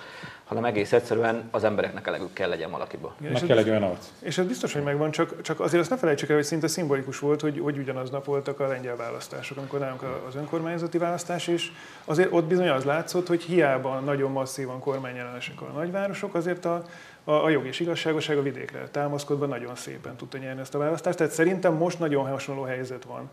hanem 0.44 0.64
egész 0.64 0.92
egyszerűen 0.92 1.48
az 1.50 1.64
embereknek 1.64 2.06
elegük 2.06 2.32
kell 2.32 2.48
legyen 2.48 2.70
valakiból. 2.70 3.14
Igen, 3.20 3.32
Meg 3.32 3.42
kell 3.42 3.58
egy 3.58 3.68
olyan 3.68 3.82
arc. 3.82 4.06
És 4.20 4.38
ez 4.38 4.46
biztos, 4.46 4.72
hogy 4.72 4.82
megvan, 4.82 5.10
csak, 5.10 5.40
csak 5.40 5.60
azért 5.60 5.80
azt 5.80 5.90
ne 5.90 5.96
felejtsük 5.96 6.28
el, 6.28 6.34
hogy 6.34 6.44
szinte 6.44 6.66
szimbolikus 6.66 7.18
volt, 7.18 7.40
hogy, 7.40 7.58
hogy 7.58 7.78
ugyanaznap 7.78 8.24
voltak 8.24 8.60
a 8.60 8.66
lengyel 8.66 8.96
választások, 8.96 9.56
amikor 9.56 9.78
nálunk 9.78 10.02
az 10.28 10.34
önkormányzati 10.34 10.98
választás 10.98 11.46
is. 11.46 11.72
Azért 12.04 12.32
ott 12.32 12.44
bizony 12.44 12.68
az 12.68 12.84
látszott, 12.84 13.26
hogy 13.26 13.42
hiába 13.42 13.98
nagyon 13.98 14.30
masszívan 14.30 14.78
kormányellenesek 14.78 15.60
a 15.60 15.64
nagyvárosok, 15.64 16.34
azért 16.34 16.64
a, 16.64 16.82
a, 17.24 17.32
a 17.32 17.48
jog 17.48 17.66
és 17.66 17.80
igazságosság 17.80 18.38
a 18.38 18.42
vidékre 18.42 18.88
támaszkodva 18.88 19.46
nagyon 19.46 19.74
szépen 19.74 20.16
tudta 20.16 20.38
nyerni 20.38 20.60
ezt 20.60 20.74
a 20.74 20.78
választást. 20.78 21.16
Tehát 21.16 21.32
szerintem 21.32 21.74
most 21.74 21.98
nagyon 21.98 22.30
hasonló 22.30 22.62
helyzet 22.62 23.04
van 23.04 23.30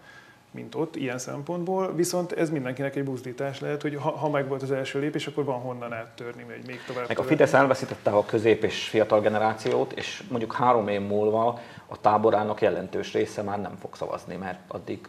mint 0.51 0.75
ott, 0.75 0.95
ilyen 0.95 1.17
szempontból, 1.17 1.95
viszont 1.95 2.31
ez 2.31 2.49
mindenkinek 2.49 2.95
egy 2.95 3.03
buzdítás 3.03 3.59
lehet, 3.59 3.81
hogy 3.81 3.95
ha, 3.95 4.09
ha 4.09 4.29
meg 4.29 4.47
volt 4.47 4.61
az 4.61 4.71
első 4.71 4.99
lépés, 4.99 5.27
akkor 5.27 5.43
van 5.43 5.59
honnan 5.59 5.93
áttörni, 5.93 6.43
vagy 6.43 6.65
még 6.65 6.79
tovább. 6.87 7.07
Meg 7.07 7.19
a 7.19 7.23
Fidesz 7.23 7.53
elveszítette 7.53 8.09
a 8.09 8.25
közép 8.25 8.63
és 8.63 8.87
fiatal 8.87 9.21
generációt, 9.21 9.91
és 9.91 10.23
mondjuk 10.29 10.53
három 10.53 10.87
év 10.87 11.01
múlva 11.01 11.59
a 11.87 12.01
táborának 12.01 12.61
jelentős 12.61 13.13
része 13.13 13.41
már 13.41 13.61
nem 13.61 13.75
fog 13.79 13.95
szavazni, 13.95 14.35
mert 14.35 14.59
addig 14.67 14.99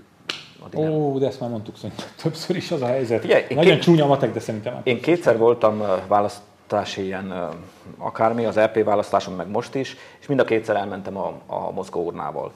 Ó, 0.75 1.19
de 1.19 1.27
ezt 1.27 1.41
már 1.41 1.51
mondtuk 1.51 1.77
szerintem 1.77 2.07
többször 2.23 2.57
is 2.57 2.71
az 2.71 2.83
a 2.83 2.87
helyzet. 2.87 3.21
Figyelj, 3.21 3.45
Nagyon 3.49 3.73
két... 3.73 3.83
csúnya 3.83 4.07
matek, 4.07 4.33
de 4.33 4.41
szerintem 4.41 4.81
Én 4.83 5.01
kétszer 5.01 5.39
voltam 5.39 5.83
választási 6.09 7.05
ilyen 7.05 7.49
akármi, 7.99 8.45
az 8.45 8.57
EP 8.57 8.85
választáson, 8.85 9.35
meg 9.35 9.49
most 9.49 9.75
is, 9.75 9.97
és 10.21 10.27
mind 10.27 10.41
a 10.41 10.45
kétszer 10.45 10.77
elmentem 10.77 11.17
a, 11.17 11.35
a 11.47 11.71
mozgóurnával. 11.71 12.53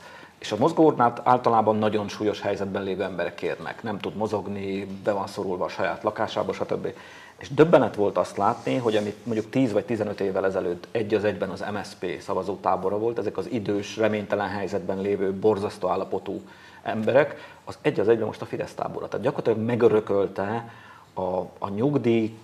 És 0.46 0.52
a 0.52 0.56
mozgóurnát 0.56 1.20
általában 1.24 1.76
nagyon 1.76 2.09
súlyos 2.09 2.40
helyzetben 2.40 2.82
lévő 2.82 3.02
emberek 3.02 3.35
kérnek. 3.35 3.82
Nem 3.82 3.98
tud 3.98 4.16
mozogni, 4.16 4.87
be 5.04 5.12
van 5.12 5.26
szorulva 5.26 5.64
a 5.64 5.68
saját 5.68 6.02
lakásába, 6.02 6.52
stb. 6.52 6.92
És 7.37 7.54
döbbenet 7.54 7.94
volt 7.94 8.18
azt 8.18 8.37
látni, 8.37 8.76
hogy 8.76 8.96
amit 8.96 9.26
mondjuk 9.26 9.50
10 9.50 9.72
vagy 9.72 9.85
15 9.85 10.20
évvel 10.20 10.44
ezelőtt 10.44 10.88
egy 10.90 11.14
az 11.14 11.24
egyben 11.24 11.48
az 11.50 11.64
MSP 11.72 12.20
szavazótábora 12.20 12.98
volt, 12.98 13.18
ezek 13.18 13.37
az 13.37 13.50
idős, 13.50 13.96
reménytelen 13.96 14.48
helyzetben 14.48 15.00
lévő, 15.00 15.32
borzasztó 15.32 15.88
állapotú 15.88 16.40
emberek, 16.82 17.54
az 17.64 17.78
egy 17.80 18.00
az 18.00 18.09
egyben 18.09 18.26
most 18.26 18.42
a 18.42 18.46
Fidesz 18.46 18.74
tábora. 18.74 19.09
Tehát 19.09 19.24
gyakorlatilag 19.24 19.66
megörökölte 19.66 20.70
a, 21.14 21.38
a 21.59 21.68
nyugdíj 21.74 22.38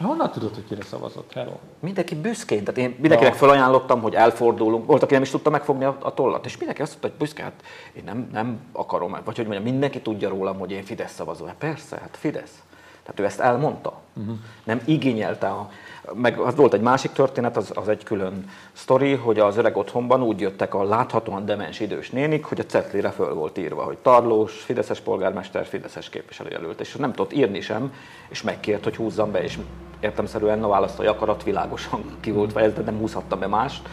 Honnan 0.00 0.30
tudod, 0.30 0.54
hogy 0.54 0.64
kire 0.64 0.82
szavazott? 0.82 1.32
Hello. 1.32 1.52
Mindenki 1.80 2.14
büszkén. 2.14 2.64
Tehát 2.64 2.80
én 2.80 2.96
mindenkinek 3.00 3.34
felajánlottam, 3.34 4.00
hogy 4.00 4.14
elfordulunk. 4.14 4.86
Volt, 4.86 5.02
aki 5.02 5.12
nem 5.12 5.22
is 5.22 5.30
tudta 5.30 5.50
megfogni 5.50 5.84
a, 5.84 5.96
a 6.00 6.14
tollat. 6.14 6.46
És 6.46 6.56
mindenki 6.56 6.82
azt 6.82 6.90
mondta, 6.90 7.08
hogy 7.08 7.18
büszke, 7.18 7.42
hát 7.42 7.62
én 7.92 8.04
nem, 8.04 8.28
nem 8.32 8.60
akarom. 8.72 9.10
Vagy 9.24 9.36
hogy 9.36 9.46
mondjam, 9.46 9.64
mindenki 9.64 10.00
tudja 10.00 10.28
rólam, 10.28 10.58
hogy 10.58 10.70
én 10.70 10.84
Fidesz 10.84 11.12
szavazó. 11.12 11.44
Hát 11.44 11.54
persze, 11.54 11.96
hát 11.96 12.16
Fidesz. 12.16 12.62
Tehát 13.02 13.20
ő 13.20 13.24
ezt 13.24 13.40
elmondta. 13.40 14.00
Uh-huh. 14.12 14.36
Nem 14.64 14.80
igényelte 14.84 15.48
a, 15.48 15.70
meg 16.14 16.38
az 16.38 16.54
volt 16.54 16.74
egy 16.74 16.80
másik 16.80 17.12
történet, 17.12 17.56
az, 17.56 17.72
az 17.74 17.88
egy 17.88 18.04
külön 18.04 18.50
sztori, 18.72 19.14
hogy 19.14 19.38
az 19.38 19.56
öreg 19.56 19.76
otthonban 19.76 20.22
úgy 20.22 20.40
jöttek 20.40 20.74
a 20.74 20.84
láthatóan 20.84 21.44
demens 21.44 21.80
idős 21.80 22.10
nénik, 22.10 22.44
hogy 22.44 22.60
a 22.60 22.64
cetlire 22.66 23.10
föl 23.10 23.34
volt 23.34 23.58
írva, 23.58 23.82
hogy 23.82 23.98
Tarlós, 23.98 24.52
Fideszes 24.52 25.00
polgármester, 25.00 25.66
Fideszes 25.66 26.08
képviselőjelölt, 26.08 26.80
és 26.80 26.94
nem 26.94 27.12
tudott 27.12 27.32
írni 27.32 27.60
sem, 27.60 27.92
és 28.28 28.42
megkért, 28.42 28.84
hogy 28.84 28.96
húzzam 28.96 29.30
be, 29.30 29.42
és 29.42 29.58
értemszerűen 30.00 30.62
a 30.62 30.68
választói 30.68 31.06
akarat 31.06 31.42
világosan 31.42 32.04
ki 32.20 32.30
volt 32.30 32.52
fejezve, 32.52 32.82
de 32.82 32.90
nem 32.90 33.00
húzhattam 33.00 33.38
be 33.38 33.46
mást 33.46 33.88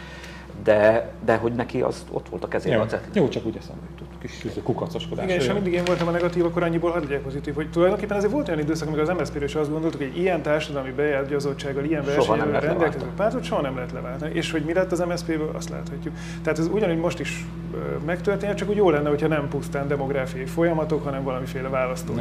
de, 0.62 1.12
de 1.24 1.36
hogy 1.36 1.52
neki 1.52 1.80
az 1.80 2.04
ott 2.10 2.28
volt 2.28 2.44
a 2.44 2.48
kezében 2.48 2.80
a 2.80 2.86
cetli. 2.86 3.20
Jó, 3.20 3.28
csak 3.28 3.46
úgy 3.46 3.56
eszembe 3.56 3.82
jutott, 3.90 4.09
kis 4.20 4.46
kukacoskodás. 4.62 5.24
Igen, 5.24 5.38
és 5.38 5.46
ha 5.46 5.52
mindig 5.52 5.72
én 5.72 5.84
voltam 5.84 6.08
a 6.08 6.10
negatív, 6.10 6.44
akkor 6.44 6.62
annyiból 6.62 6.90
hadd 6.90 7.02
legyek 7.02 7.20
pozitív, 7.20 7.54
hogy 7.54 7.70
tulajdonképpen 7.70 8.16
azért 8.16 8.32
volt 8.32 8.48
olyan 8.48 8.60
időszak, 8.60 8.86
amikor 8.88 9.02
az 9.02 9.18
MSZP-ről 9.18 9.44
is 9.44 9.54
azt 9.54 9.70
gondoltuk, 9.70 10.00
hogy 10.00 10.18
ilyen 10.18 10.42
társadalmi 10.42 10.90
bejárgyazottsággal, 10.90 11.84
ilyen 11.84 12.04
versenyről 12.04 12.60
rendelkező 12.60 13.06
pártot 13.16 13.44
soha 13.44 13.60
nem 13.60 13.74
lehet 13.74 13.92
leváltani. 13.92 14.34
És 14.34 14.50
hogy 14.50 14.62
mi 14.62 14.72
lett 14.72 14.92
az 14.92 14.98
MSZP-ből, 14.98 15.50
azt 15.54 15.68
láthatjuk. 15.68 16.14
Tehát 16.42 16.58
ez 16.58 16.66
ugyanúgy 16.66 16.98
most 16.98 17.20
is 17.20 17.46
megtörténhet, 18.06 18.56
csak 18.56 18.68
úgy 18.68 18.76
jó 18.76 18.90
lenne, 18.90 19.08
hogyha 19.08 19.28
nem 19.28 19.48
pusztán 19.48 19.88
demográfiai 19.88 20.46
folyamatok, 20.46 21.04
hanem 21.04 21.22
valamiféle 21.22 21.68
választó. 21.68 22.12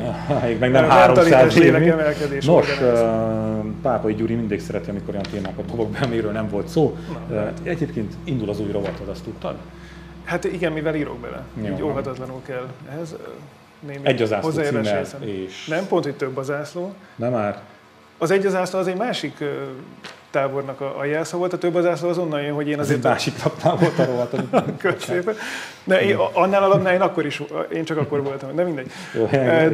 meg 0.60 0.72
nem 0.72 0.90
300 0.90 1.58
évig. 1.58 1.94
Nos, 2.46 2.80
Pápai 3.82 4.14
Gyuri 4.14 4.36
mindig 4.36 4.60
szereti, 4.60 4.90
amikor 4.90 5.14
olyan 5.14 5.26
témákat 5.32 5.66
dobok 5.66 5.90
be, 5.90 6.00
amiről 6.04 6.32
nem 6.32 6.50
volt 6.50 6.68
szó. 6.68 6.98
Na, 7.30 7.52
Egyébként 7.64 8.14
indul 8.24 8.50
az 8.50 8.60
új 8.60 8.72
rovatod, 8.72 9.08
azt 9.08 9.24
tudtad? 9.24 9.56
Hát 10.30 10.44
igen, 10.44 10.72
mivel 10.72 10.96
írok 10.96 11.20
bele. 11.20 11.44
Jó. 11.62 11.74
Így 11.74 11.82
óhatatlanul 11.82 12.42
kell 12.46 12.68
ehhez. 12.90 13.16
Némi 13.80 14.00
egy 14.04 14.22
az 14.22 14.34
ászló 14.34 14.62
és... 15.20 15.66
Nem, 15.68 15.88
pont, 15.88 16.04
hogy 16.04 16.16
több 16.16 16.38
az 16.38 16.52
ászló. 16.52 16.94
Nem 17.16 17.32
már. 17.32 17.62
Az 18.18 18.32
egy 18.32 18.46
az 18.46 18.56
ászló 18.56 18.80
az 18.80 18.88
egy 18.88 18.98
másik 18.98 19.44
tábornak 20.32 20.82
a, 20.82 21.00
a 21.00 21.06
jelszó 21.06 21.38
volt, 21.38 21.54
a 21.54 21.58
több 21.58 21.76
az 21.76 21.86
ászló 21.86 22.10
azonnal 22.10 22.42
jön, 22.42 22.54
hogy 22.54 22.68
én 22.68 22.80
azért... 22.80 22.98
Ez 22.98 23.06
egy 23.06 23.12
másik 23.12 23.34
tapnál 23.36 23.76
volt 23.76 24.00
a 24.00 24.06
rovat. 24.06 24.36
Köszönöm 24.78 25.24
De 25.84 26.02
én, 26.02 26.16
annál 26.16 26.64
alapnál 26.64 26.94
én 26.94 27.02
akkor 27.02 27.26
is, 27.26 27.44
én 27.74 27.84
csak 27.84 27.98
akkor 27.98 28.24
voltam, 28.24 28.56
de 28.56 28.64
mindegy. 28.64 28.92
Jó, 29.14 29.26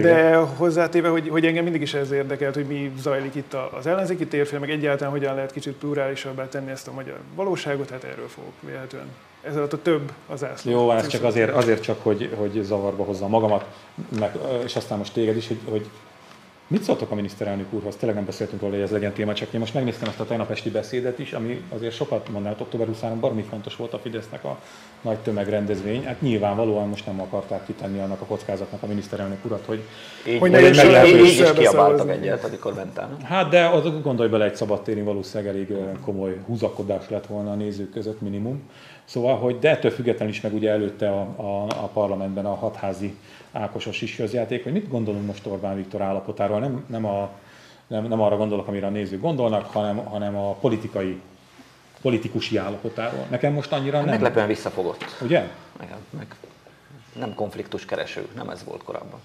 de 0.02 0.36
hozzátéve, 0.36 1.08
hogy, 1.08 1.28
hogy 1.30 1.46
engem 1.46 1.64
mindig 1.64 1.82
is 1.82 1.94
ez 1.94 2.12
érdekelt, 2.12 2.56
hogy 2.56 2.66
mi 2.66 2.92
zajlik 3.02 3.36
itt 3.36 3.56
az 3.78 3.88
ellenzéki 3.88 4.28
térfél, 4.28 4.60
meg 4.60 4.70
egyáltalán 4.70 5.12
hogyan 5.12 5.36
lehet 5.36 5.52
kicsit 5.52 5.74
plurálisabbá 5.74 6.48
tenni 6.50 6.72
ezt 6.72 6.88
a 6.88 6.92
magyar 6.92 7.20
valóságot, 7.36 7.90
hát 7.90 8.04
erről 8.04 8.28
fogok 8.28 8.54
véletlenül. 8.60 9.10
Ez 9.48 9.56
alatt 9.56 9.74
a 9.74 9.82
több 9.82 10.12
az 10.28 10.44
ászló. 10.44 10.72
Jó, 10.72 10.92
ez 10.92 11.08
csak 11.08 11.24
azért, 11.24 11.52
azért 11.52 11.82
csak, 11.82 12.04
hogy, 12.04 12.34
hogy 12.36 12.62
zavarba 12.64 13.04
hozzam 13.04 13.30
magamat, 13.30 13.66
meg, 14.20 14.38
és 14.64 14.76
aztán 14.76 14.98
most 14.98 15.14
téged 15.14 15.38
is, 15.38 15.48
hogy, 15.48 15.60
hogy 15.70 15.90
Mit 16.68 16.84
szóltok 16.84 17.12
a 17.12 17.16
miniszterelnök 17.16 17.74
úrhoz? 17.74 17.96
Tényleg 17.96 18.18
nem 18.18 18.26
beszéltünk 18.26 18.62
róla, 18.62 18.74
hogy 18.74 18.84
ez 18.84 18.92
legyen 18.92 19.14
téma, 19.14 19.34
csak 19.34 19.54
én 19.54 19.60
most 19.60 19.74
megnéztem 19.74 20.10
ezt 20.10 20.20
a 20.20 20.26
tegnap 20.26 20.52
esti 20.52 20.70
beszédet 20.70 21.20
is, 21.20 21.34
ami 21.34 21.64
azért 21.70 21.94
sokat 21.94 22.30
mondaná, 22.30 22.56
október 22.60 22.88
20 22.88 23.00
baromi 23.20 23.42
fontos 23.42 23.76
volt 23.76 23.94
a 23.94 24.00
Fidesznek 24.00 24.44
a 24.44 24.60
nagy 25.02 25.18
tömegrendezvény. 25.18 26.04
Hát 26.06 26.22
nyilvánvalóan 26.22 26.88
most 26.88 27.06
nem 27.06 27.22
akarták 27.22 27.66
kitenni 27.66 28.00
annak 28.00 28.22
a 28.22 28.26
kockázatnak 28.26 28.84
a 28.84 28.88
miniszterelnök 28.88 29.46
urat, 29.46 29.66
hogy, 29.66 29.82
így, 30.28 30.40
hogy 30.40 30.52
ne 30.52 30.70
is, 30.70 30.84
így, 30.84 31.16
így 31.16 31.40
is 31.40 31.52
kiabáltak 31.52 32.10
egyet, 32.10 32.44
amikor 32.44 32.74
mentem. 32.74 33.18
Hát 33.24 33.50
de 33.50 33.66
az, 33.66 34.02
gondolj 34.02 34.30
bele, 34.30 34.46
egy 34.46 34.56
szabadtéri 34.56 35.02
valószínűleg 35.02 35.54
elég 35.54 35.74
komoly 36.06 36.38
húzakodás 36.46 37.10
lett 37.10 37.26
volna 37.26 37.52
a 37.52 37.56
nézők 37.56 37.92
között 37.92 38.22
minimum. 38.22 38.70
Szóval, 39.04 39.38
hogy 39.38 39.60
de 39.60 39.70
ettől 39.70 39.92
függetlenül 39.92 40.34
is 40.34 40.42
meg 40.42 40.54
ugye 40.54 40.70
előtte 40.70 41.10
a, 41.10 41.22
a, 41.36 41.66
a 41.68 41.90
parlamentben 41.94 42.46
a 42.46 42.56
hatházi 42.56 43.16
Ákosos 43.56 44.02
is 44.02 44.16
közjáték, 44.16 44.64
hogy 44.64 44.72
mit 44.72 44.90
gondolunk 44.90 45.26
most 45.26 45.46
Orbán 45.46 45.76
Viktor 45.76 46.02
állapotáról. 46.02 46.60
Nem, 46.60 46.86
nem, 46.88 47.06
a, 47.06 47.30
nem, 47.88 48.06
nem 48.08 48.22
arra 48.22 48.38
gondolok, 48.38 48.68
amire 48.68 48.88
a 48.88 48.90
nézők 48.90 49.22
gondolnak, 49.22 49.66
hanem, 49.66 49.98
hanem 49.98 50.36
a 50.36 50.54
politikai 50.54 51.22
politikusi 52.02 52.58
állapotáról. 52.58 53.26
Nekem 53.30 53.54
most 53.54 53.72
annyira 53.72 53.98
nem. 53.98 54.10
Meglepően 54.10 54.48
visszafogott. 54.48 55.06
Ugye? 55.22 55.44
Meg, 55.80 55.94
meg 56.10 56.36
nem 57.20 57.34
konfliktus 57.34 57.86
kereső, 57.86 58.28
nem 58.36 58.50
ez 58.50 58.64
volt 58.64 58.84
korábban. 58.84 59.20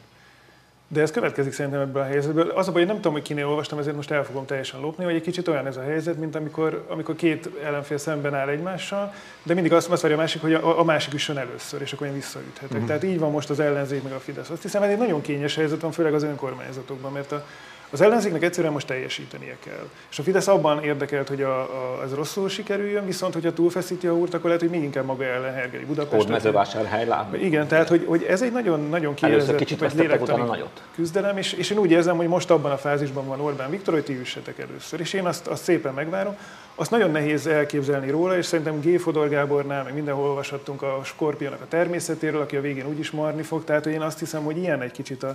De 0.92 1.00
ez 1.00 1.10
következik 1.10 1.52
szerintem 1.52 1.80
ebből 1.80 2.02
a 2.02 2.04
helyzetből. 2.04 2.48
Az 2.48 2.68
a 2.68 2.72
baj, 2.72 2.80
hogy 2.80 2.90
nem 2.90 2.96
tudom, 2.96 3.12
hogy 3.12 3.22
kinél 3.22 3.46
olvastam, 3.46 3.78
ezért 3.78 3.96
most 3.96 4.10
el 4.10 4.24
fogom 4.24 4.46
teljesen 4.46 4.80
lopni, 4.80 5.04
hogy 5.04 5.14
egy 5.14 5.22
kicsit 5.22 5.48
olyan 5.48 5.66
ez 5.66 5.76
a 5.76 5.82
helyzet, 5.82 6.18
mint 6.18 6.34
amikor, 6.34 6.84
amikor 6.88 7.16
két 7.16 7.50
ellenfél 7.64 7.98
szemben 7.98 8.34
áll 8.34 8.48
egymással, 8.48 9.14
de 9.42 9.54
mindig 9.54 9.72
azt, 9.72 9.88
azt 9.88 10.02
várja 10.02 10.16
a 10.16 10.20
másik, 10.20 10.40
hogy 10.40 10.54
a, 10.54 10.78
a 10.78 10.84
másik 10.84 11.14
üssön 11.14 11.38
először, 11.38 11.80
és 11.80 11.92
akkor 11.92 12.06
én 12.06 12.12
visszaüthetek. 12.12 12.70
Uh-huh. 12.70 12.86
Tehát 12.86 13.04
így 13.04 13.18
van 13.18 13.30
most 13.30 13.50
az 13.50 13.60
ellenzék 13.60 14.02
meg 14.02 14.12
a 14.12 14.20
Fidesz. 14.20 14.50
Azt 14.50 14.62
hiszem, 14.62 14.82
ez 14.82 14.90
egy 14.90 14.98
nagyon 14.98 15.20
kényes 15.20 15.54
helyzet 15.54 15.80
van, 15.80 15.92
főleg 15.92 16.14
az 16.14 16.22
önkormányzatokban, 16.22 17.12
mert 17.12 17.32
a, 17.32 17.46
az 17.90 18.00
ellenzéknek 18.00 18.42
egyszerűen 18.42 18.72
most 18.72 18.86
teljesítenie 18.86 19.56
kell. 19.64 19.88
És 20.10 20.18
a 20.18 20.22
Fidesz 20.22 20.46
abban 20.46 20.82
érdekelt, 20.82 21.28
hogy 21.28 21.42
a, 21.42 21.60
a, 21.60 22.02
ez 22.04 22.14
rosszul 22.14 22.48
sikerüljön, 22.48 23.06
viszont 23.06 23.34
hogyha 23.34 23.52
túlfeszíti 23.52 24.06
a 24.06 24.14
úrt, 24.14 24.34
akkor 24.34 24.44
lehet, 24.44 24.60
hogy 24.60 24.70
még 24.70 24.82
inkább 24.82 25.04
maga 25.04 25.24
ellen 25.24 25.54
hergeli 25.54 25.84
Budapest. 25.84 26.28
mezővásárhely 26.28 27.06
láb. 27.06 27.34
Igen, 27.34 27.66
tehát 27.66 27.88
hogy, 27.88 28.04
hogy 28.06 28.22
ez 28.22 28.42
egy 28.42 28.52
nagyon, 28.52 28.88
nagyon 28.88 29.14
kiélezett, 29.14 29.56
kicsit 29.56 29.78
vagy 29.78 29.94
lélektani 29.94 30.42
nagyot. 30.42 30.82
küzdelem, 30.94 31.36
és, 31.36 31.52
és 31.52 31.70
én 31.70 31.78
úgy 31.78 31.90
érzem, 31.90 32.16
hogy 32.16 32.28
most 32.28 32.50
abban 32.50 32.70
a 32.70 32.76
fázisban 32.76 33.26
van 33.26 33.40
Orbán 33.40 33.70
Viktor, 33.70 33.94
hogy 33.94 34.04
ti 34.04 34.18
üssetek 34.20 34.58
először. 34.58 35.00
És 35.00 35.12
én 35.12 35.26
azt, 35.26 35.46
azt 35.46 35.62
szépen 35.62 35.94
megvárom. 35.94 36.36
Azt 36.80 36.90
nagyon 36.90 37.10
nehéz 37.10 37.46
elképzelni 37.46 38.10
róla, 38.10 38.36
és 38.36 38.46
szerintem 38.46 38.80
G. 38.80 39.00
Fodor 39.00 39.28
Gábornál, 39.28 39.84
meg 39.84 39.94
mindenhol 39.94 40.28
olvashattunk 40.28 40.82
a 40.82 41.00
skorpionak 41.04 41.60
a 41.60 41.68
természetéről, 41.68 42.40
aki 42.40 42.56
a 42.56 42.60
végén 42.60 42.86
úgyis 42.86 43.10
marni 43.10 43.42
fog. 43.42 43.64
Tehát 43.64 43.84
hogy 43.84 43.92
én 43.92 44.00
azt 44.00 44.18
hiszem, 44.18 44.44
hogy 44.44 44.56
ilyen 44.56 44.82
egy 44.82 44.90
kicsit 44.90 45.26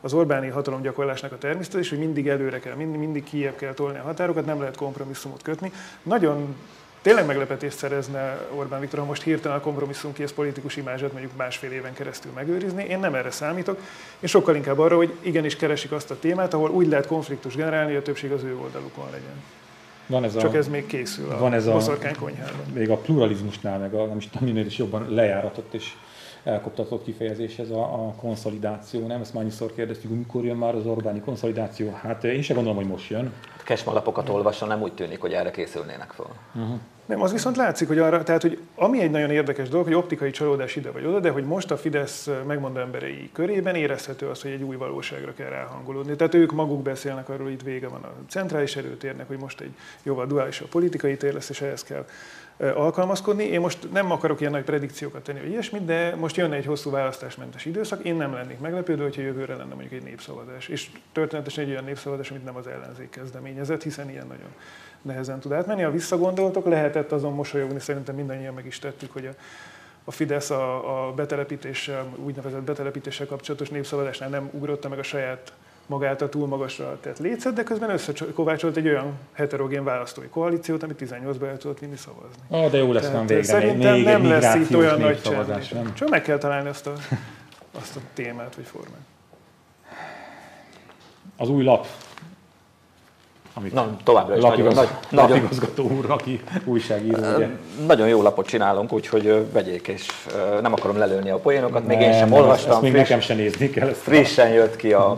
az 0.00 0.12
Orbáni 0.12 0.48
hatalomgyakorlásnak 0.48 1.32
a 1.32 1.38
természet, 1.38 1.74
és 1.74 1.88
hogy 1.88 1.98
mindig 1.98 2.28
előre 2.28 2.58
kell, 2.58 2.74
mindig, 2.74 3.00
mindig 3.00 3.24
kijebb 3.24 3.56
kell 3.56 3.72
tolni 3.72 3.98
a 3.98 4.02
határokat, 4.02 4.46
nem 4.46 4.58
lehet 4.58 4.76
kompromisszumot 4.76 5.42
kötni. 5.42 5.72
Nagyon 6.02 6.56
tényleg 7.00 7.26
meglepetést 7.26 7.76
szerezne 7.76 8.46
Orbán 8.54 8.80
Viktor, 8.80 8.98
ha 8.98 9.04
most 9.06 9.22
hirtelen 9.22 9.56
a 9.56 9.60
kompromisszum 9.60 10.12
kész 10.12 10.32
politikus 10.32 10.76
imázsát 10.76 11.12
mondjuk 11.12 11.36
másfél 11.36 11.72
éven 11.72 11.92
keresztül 11.92 12.32
megőrizni. 12.32 12.84
Én 12.84 12.98
nem 12.98 13.14
erre 13.14 13.30
számítok, 13.30 13.78
én 14.20 14.28
sokkal 14.28 14.56
inkább 14.56 14.78
arra, 14.78 14.96
hogy 14.96 15.12
igenis 15.20 15.56
keresik 15.56 15.92
azt 15.92 16.10
a 16.10 16.18
témát, 16.18 16.54
ahol 16.54 16.70
úgy 16.70 16.86
lehet 16.86 17.06
konfliktus 17.06 17.54
generálni, 17.54 17.90
hogy 17.90 18.00
a 18.00 18.02
többség 18.02 18.32
az 18.32 18.42
ő 18.42 18.56
oldalukon 18.56 19.04
legyen. 19.10 19.42
Van 20.12 20.24
ez 20.24 20.34
a- 20.36 20.40
csak 20.40 20.54
ez 20.54 20.68
még 20.68 20.86
készül 20.86 21.30
a, 21.30 21.38
van 21.38 21.52
ez 21.52 21.66
a- 21.66 21.72
boszorkány 21.72 22.16
konyhában. 22.16 22.66
még 22.74 22.90
a 22.90 22.96
pluralizmusnál, 22.96 23.78
meg 23.78 23.94
a, 23.94 24.06
nem 24.06 24.16
is 24.16 24.28
tudom, 24.28 24.48
minél 24.48 24.66
is 24.66 24.78
jobban 24.78 25.06
lejáratott 25.14 25.74
és 25.74 25.92
elkoptatott 26.44 27.04
kifejezés 27.04 27.58
ez 27.58 27.70
a, 27.70 27.82
a 27.82 28.14
konszolidáció, 28.20 29.06
nem? 29.06 29.20
Ezt 29.20 29.32
már 29.34 29.42
annyiszor 29.42 29.74
kérdeztük, 29.74 30.08
hogy 30.08 30.18
mikor 30.18 30.44
jön 30.44 30.56
már 30.56 30.74
az 30.74 30.86
Orbáni 30.86 31.20
konszolidáció. 31.20 31.90
Hát 32.02 32.24
én 32.24 32.42
sem 32.42 32.56
gondolom, 32.56 32.78
hogy 32.78 32.88
most 32.88 33.10
jön. 33.10 33.32
Kesmalapokat 33.64 34.28
olvasva 34.28 34.66
nem 34.66 34.82
úgy 34.82 34.92
tűnik, 34.92 35.20
hogy 35.20 35.32
erre 35.32 35.50
készülnének 35.50 36.10
fel. 36.10 36.26
Nem, 37.06 37.22
az 37.22 37.32
viszont 37.32 37.56
látszik, 37.56 37.88
hogy 37.88 37.98
arra, 37.98 38.22
tehát, 38.22 38.42
hogy 38.42 38.60
ami 38.74 39.00
egy 39.00 39.10
nagyon 39.10 39.30
érdekes 39.30 39.68
dolog, 39.68 39.86
hogy 39.86 39.94
optikai 39.94 40.30
csalódás 40.30 40.76
ide 40.76 40.90
vagy 40.90 41.04
oda, 41.04 41.20
de 41.20 41.30
hogy 41.30 41.44
most 41.44 41.70
a 41.70 41.76
Fidesz 41.76 42.30
megmondó 42.46 42.80
emberei 42.80 43.30
körében 43.32 43.74
érezhető 43.74 44.28
az, 44.28 44.42
hogy 44.42 44.50
egy 44.50 44.62
új 44.62 44.76
valóságra 44.76 45.34
kell 45.34 45.48
ráhangolódni. 45.48 46.16
Tehát 46.16 46.34
ők 46.34 46.52
maguk 46.52 46.82
beszélnek 46.82 47.28
arról, 47.28 47.42
hogy 47.42 47.52
itt 47.52 47.62
vége 47.62 47.88
van 47.88 48.02
a 48.02 48.12
centrális 48.28 48.76
erőtérnek, 48.76 49.26
hogy 49.26 49.38
most 49.38 49.60
egy 49.60 49.74
jóval 50.02 50.26
duálisabb 50.26 50.68
politikai 50.68 51.16
tér 51.16 51.32
lesz, 51.32 51.48
és 51.48 51.60
ehhez 51.60 51.82
kell 51.82 52.04
alkalmazkodni. 52.70 53.44
Én 53.44 53.60
most 53.60 53.92
nem 53.92 54.10
akarok 54.10 54.40
ilyen 54.40 54.52
nagy 54.52 54.64
predikciókat 54.64 55.22
tenni, 55.22 55.40
vagy 55.40 55.50
ilyesmit, 55.50 55.84
de 55.84 56.14
most 56.16 56.36
jönne 56.36 56.56
egy 56.56 56.66
hosszú 56.66 56.90
választásmentes 56.90 57.64
időszak. 57.64 58.04
Én 58.04 58.14
nem 58.14 58.32
lennék 58.32 58.58
meglepődő, 58.58 59.02
hogyha 59.02 59.22
jövőre 59.22 59.56
lenne 59.56 59.74
mondjuk 59.74 59.92
egy 59.92 60.02
népszavazás. 60.02 60.68
És 60.68 60.90
történetesen 61.12 61.64
egy 61.64 61.70
olyan 61.70 61.84
népszavazás, 61.84 62.30
amit 62.30 62.44
nem 62.44 62.56
az 62.56 62.66
ellenzék 62.66 63.10
kezdeményezett, 63.10 63.82
hiszen 63.82 64.10
ilyen 64.10 64.26
nagyon 64.26 64.54
nehezen 65.02 65.40
tud 65.40 65.52
átmenni. 65.52 65.82
Ha 65.82 65.90
visszagondoltok, 65.90 66.66
lehetett 66.66 67.12
azon 67.12 67.32
mosolyogni, 67.32 67.80
szerintem 67.80 68.14
mindannyian 68.14 68.54
meg 68.54 68.66
is 68.66 68.78
tettük, 68.78 69.12
hogy 69.12 69.26
a, 69.26 69.30
a 70.04 70.10
Fidesz 70.10 70.50
a, 70.50 71.06
a 71.08 71.12
betelepítéssel, 71.12 72.06
úgynevezett 72.24 72.62
betelepítéssel 72.62 73.26
kapcsolatos 73.26 73.68
népszavazásnál 73.68 74.28
nem 74.28 74.50
ugrotta 74.52 74.88
meg 74.88 74.98
a 74.98 75.02
saját 75.02 75.52
magát 75.86 76.22
a 76.22 76.28
túl 76.28 76.46
magasra 76.46 76.98
tett 77.00 77.18
lécet, 77.18 77.52
de 77.52 77.62
közben 77.62 77.90
összekovácsolt 77.90 78.76
egy 78.76 78.86
olyan 78.86 79.12
heterogén 79.32 79.84
választói 79.84 80.26
koalíciót, 80.26 80.82
amit 80.82 81.02
18-ban 81.04 81.48
el 81.48 81.56
tudott 81.56 81.78
vinni 81.78 81.96
szavazni. 81.96 82.42
Ó, 82.50 82.68
de 82.68 82.78
jó 82.78 82.92
lesz 82.92 83.10
Tehát, 83.10 83.28
végre. 83.28 83.44
Szerintem 83.44 83.94
még 83.94 84.04
nem 84.04 84.26
lesz 84.26 84.54
itt 84.54 84.76
olyan 84.76 85.00
nagy 85.00 85.20
nem? 85.72 85.94
Csak 85.94 86.08
meg 86.08 86.22
kell 86.22 86.38
találni 86.38 86.68
azt 86.68 86.86
a, 86.86 86.92
azt 87.80 87.96
a 87.96 88.00
témát 88.14 88.54
vagy 88.54 88.64
formát. 88.64 89.00
Az 91.36 91.48
új 91.48 91.64
lap, 91.64 91.86
amit 93.54 93.72
Na, 93.72 93.96
továbbra 94.04 94.36
is 94.36 94.42
nagyon, 94.42 94.64
lapigaz, 94.64 94.74
nagy, 94.74 94.96
nagyon, 95.10 95.30
lapigazgató 95.30 95.90
úr, 95.90 96.10
aki 96.10 96.40
újságíró, 96.64 97.18
ugye. 97.36 97.48
nagyon 97.86 98.08
jó 98.08 98.22
lapot 98.22 98.46
csinálunk, 98.46 98.92
úgyhogy 98.92 99.52
vegyék, 99.52 99.88
és 99.88 100.06
nem 100.62 100.72
akarom 100.72 100.96
lelőni 100.96 101.30
a 101.30 101.36
poénokat, 101.36 101.86
még 101.86 102.00
én 102.00 102.12
sem 102.12 102.28
nem, 102.28 102.38
olvastam, 102.38 102.72
Ezt 102.72 102.80
még 102.80 102.90
friss, 102.90 103.02
nekem 103.02 103.20
sem 103.20 103.36
nézni 103.36 103.70
kell. 103.70 103.88
Ezt 103.88 104.00
frissen 104.00 104.48
jött 104.48 104.76
ki 104.76 104.92
a, 104.92 105.16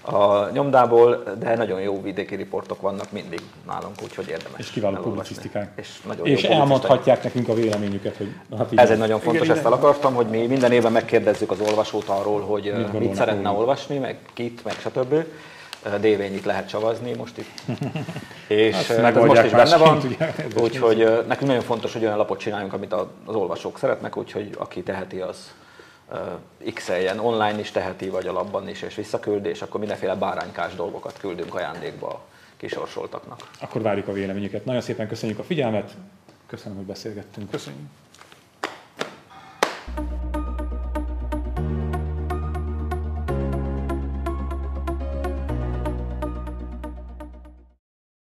a 0.00 0.48
nyomdából, 0.52 1.22
de 1.38 1.56
nagyon 1.56 1.80
jó 1.80 2.02
vidéki 2.02 2.34
riportok 2.34 2.80
vannak 2.80 3.12
mindig 3.12 3.40
nálunk, 3.66 3.94
úgyhogy 4.02 4.28
érdemes 4.28 4.58
És 4.58 4.70
kiváló 4.70 4.96
publicisztikák. 4.96 5.72
És, 5.76 5.88
nagyon 6.06 6.26
és 6.26 6.42
elmondhatják 6.42 7.22
nekünk 7.22 7.48
a 7.48 7.54
véleményüket, 7.54 8.16
hogy 8.16 8.34
hát 8.58 8.72
Ez 8.74 8.90
egy 8.90 8.98
nagyon 8.98 9.20
fontos, 9.20 9.44
Igen, 9.44 9.56
ezt 9.56 9.66
el 9.66 9.72
akartam, 9.72 10.14
hogy 10.14 10.26
mi 10.26 10.46
minden 10.46 10.72
évben 10.72 10.92
megkérdezzük 10.92 11.50
az 11.50 11.60
olvasót 11.60 12.08
arról, 12.08 12.40
hogy 12.40 12.72
mit, 12.76 13.00
mit 13.00 13.14
szeretne 13.14 13.50
olvasni, 13.50 13.98
meg 13.98 14.18
kit, 14.34 14.64
meg 14.64 14.74
stb. 14.74 15.14
Dévényit 16.00 16.44
lehet 16.44 16.68
csavazni 16.68 17.12
most 17.14 17.38
itt. 17.38 17.50
És 18.46 18.86
megoldják 18.88 19.26
most 19.26 19.44
is 19.44 19.50
benne 19.70 19.76
van, 19.76 20.00
úgyhogy 20.62 21.00
ö, 21.00 21.22
nekünk 21.26 21.46
nagyon 21.50 21.62
fontos, 21.62 21.92
hogy 21.92 22.04
olyan 22.04 22.16
lapot 22.16 22.38
csináljunk, 22.38 22.72
amit 22.72 22.92
a- 22.92 23.10
az 23.24 23.34
olvasók 23.34 23.78
szeretnek, 23.78 24.16
úgyhogy 24.16 24.50
aki 24.58 24.82
teheti, 24.82 25.20
az 25.20 25.52
ö, 26.12 26.16
x-eljen, 26.74 27.18
online 27.18 27.58
is 27.58 27.70
teheti, 27.70 28.08
vagy 28.08 28.26
a 28.26 28.32
labban 28.32 28.68
is, 28.68 28.82
és 28.82 28.94
visszaküldi, 28.94 29.48
és 29.48 29.62
akkor 29.62 29.80
mindenféle 29.80 30.14
báránykás 30.14 30.74
dolgokat 30.74 31.18
küldünk 31.20 31.54
ajándékba 31.54 32.08
a 32.08 32.20
kisorsoltaknak. 32.56 33.40
Akkor 33.60 33.82
várjuk 33.82 34.08
a 34.08 34.12
véleményüket. 34.12 34.64
Nagyon 34.64 34.80
szépen 34.80 35.08
köszönjük 35.08 35.38
a 35.38 35.42
figyelmet, 35.44 35.90
köszönöm, 36.46 36.76
hogy 36.76 36.86
beszélgettünk. 36.86 37.50
Köszönjük. 37.50 37.82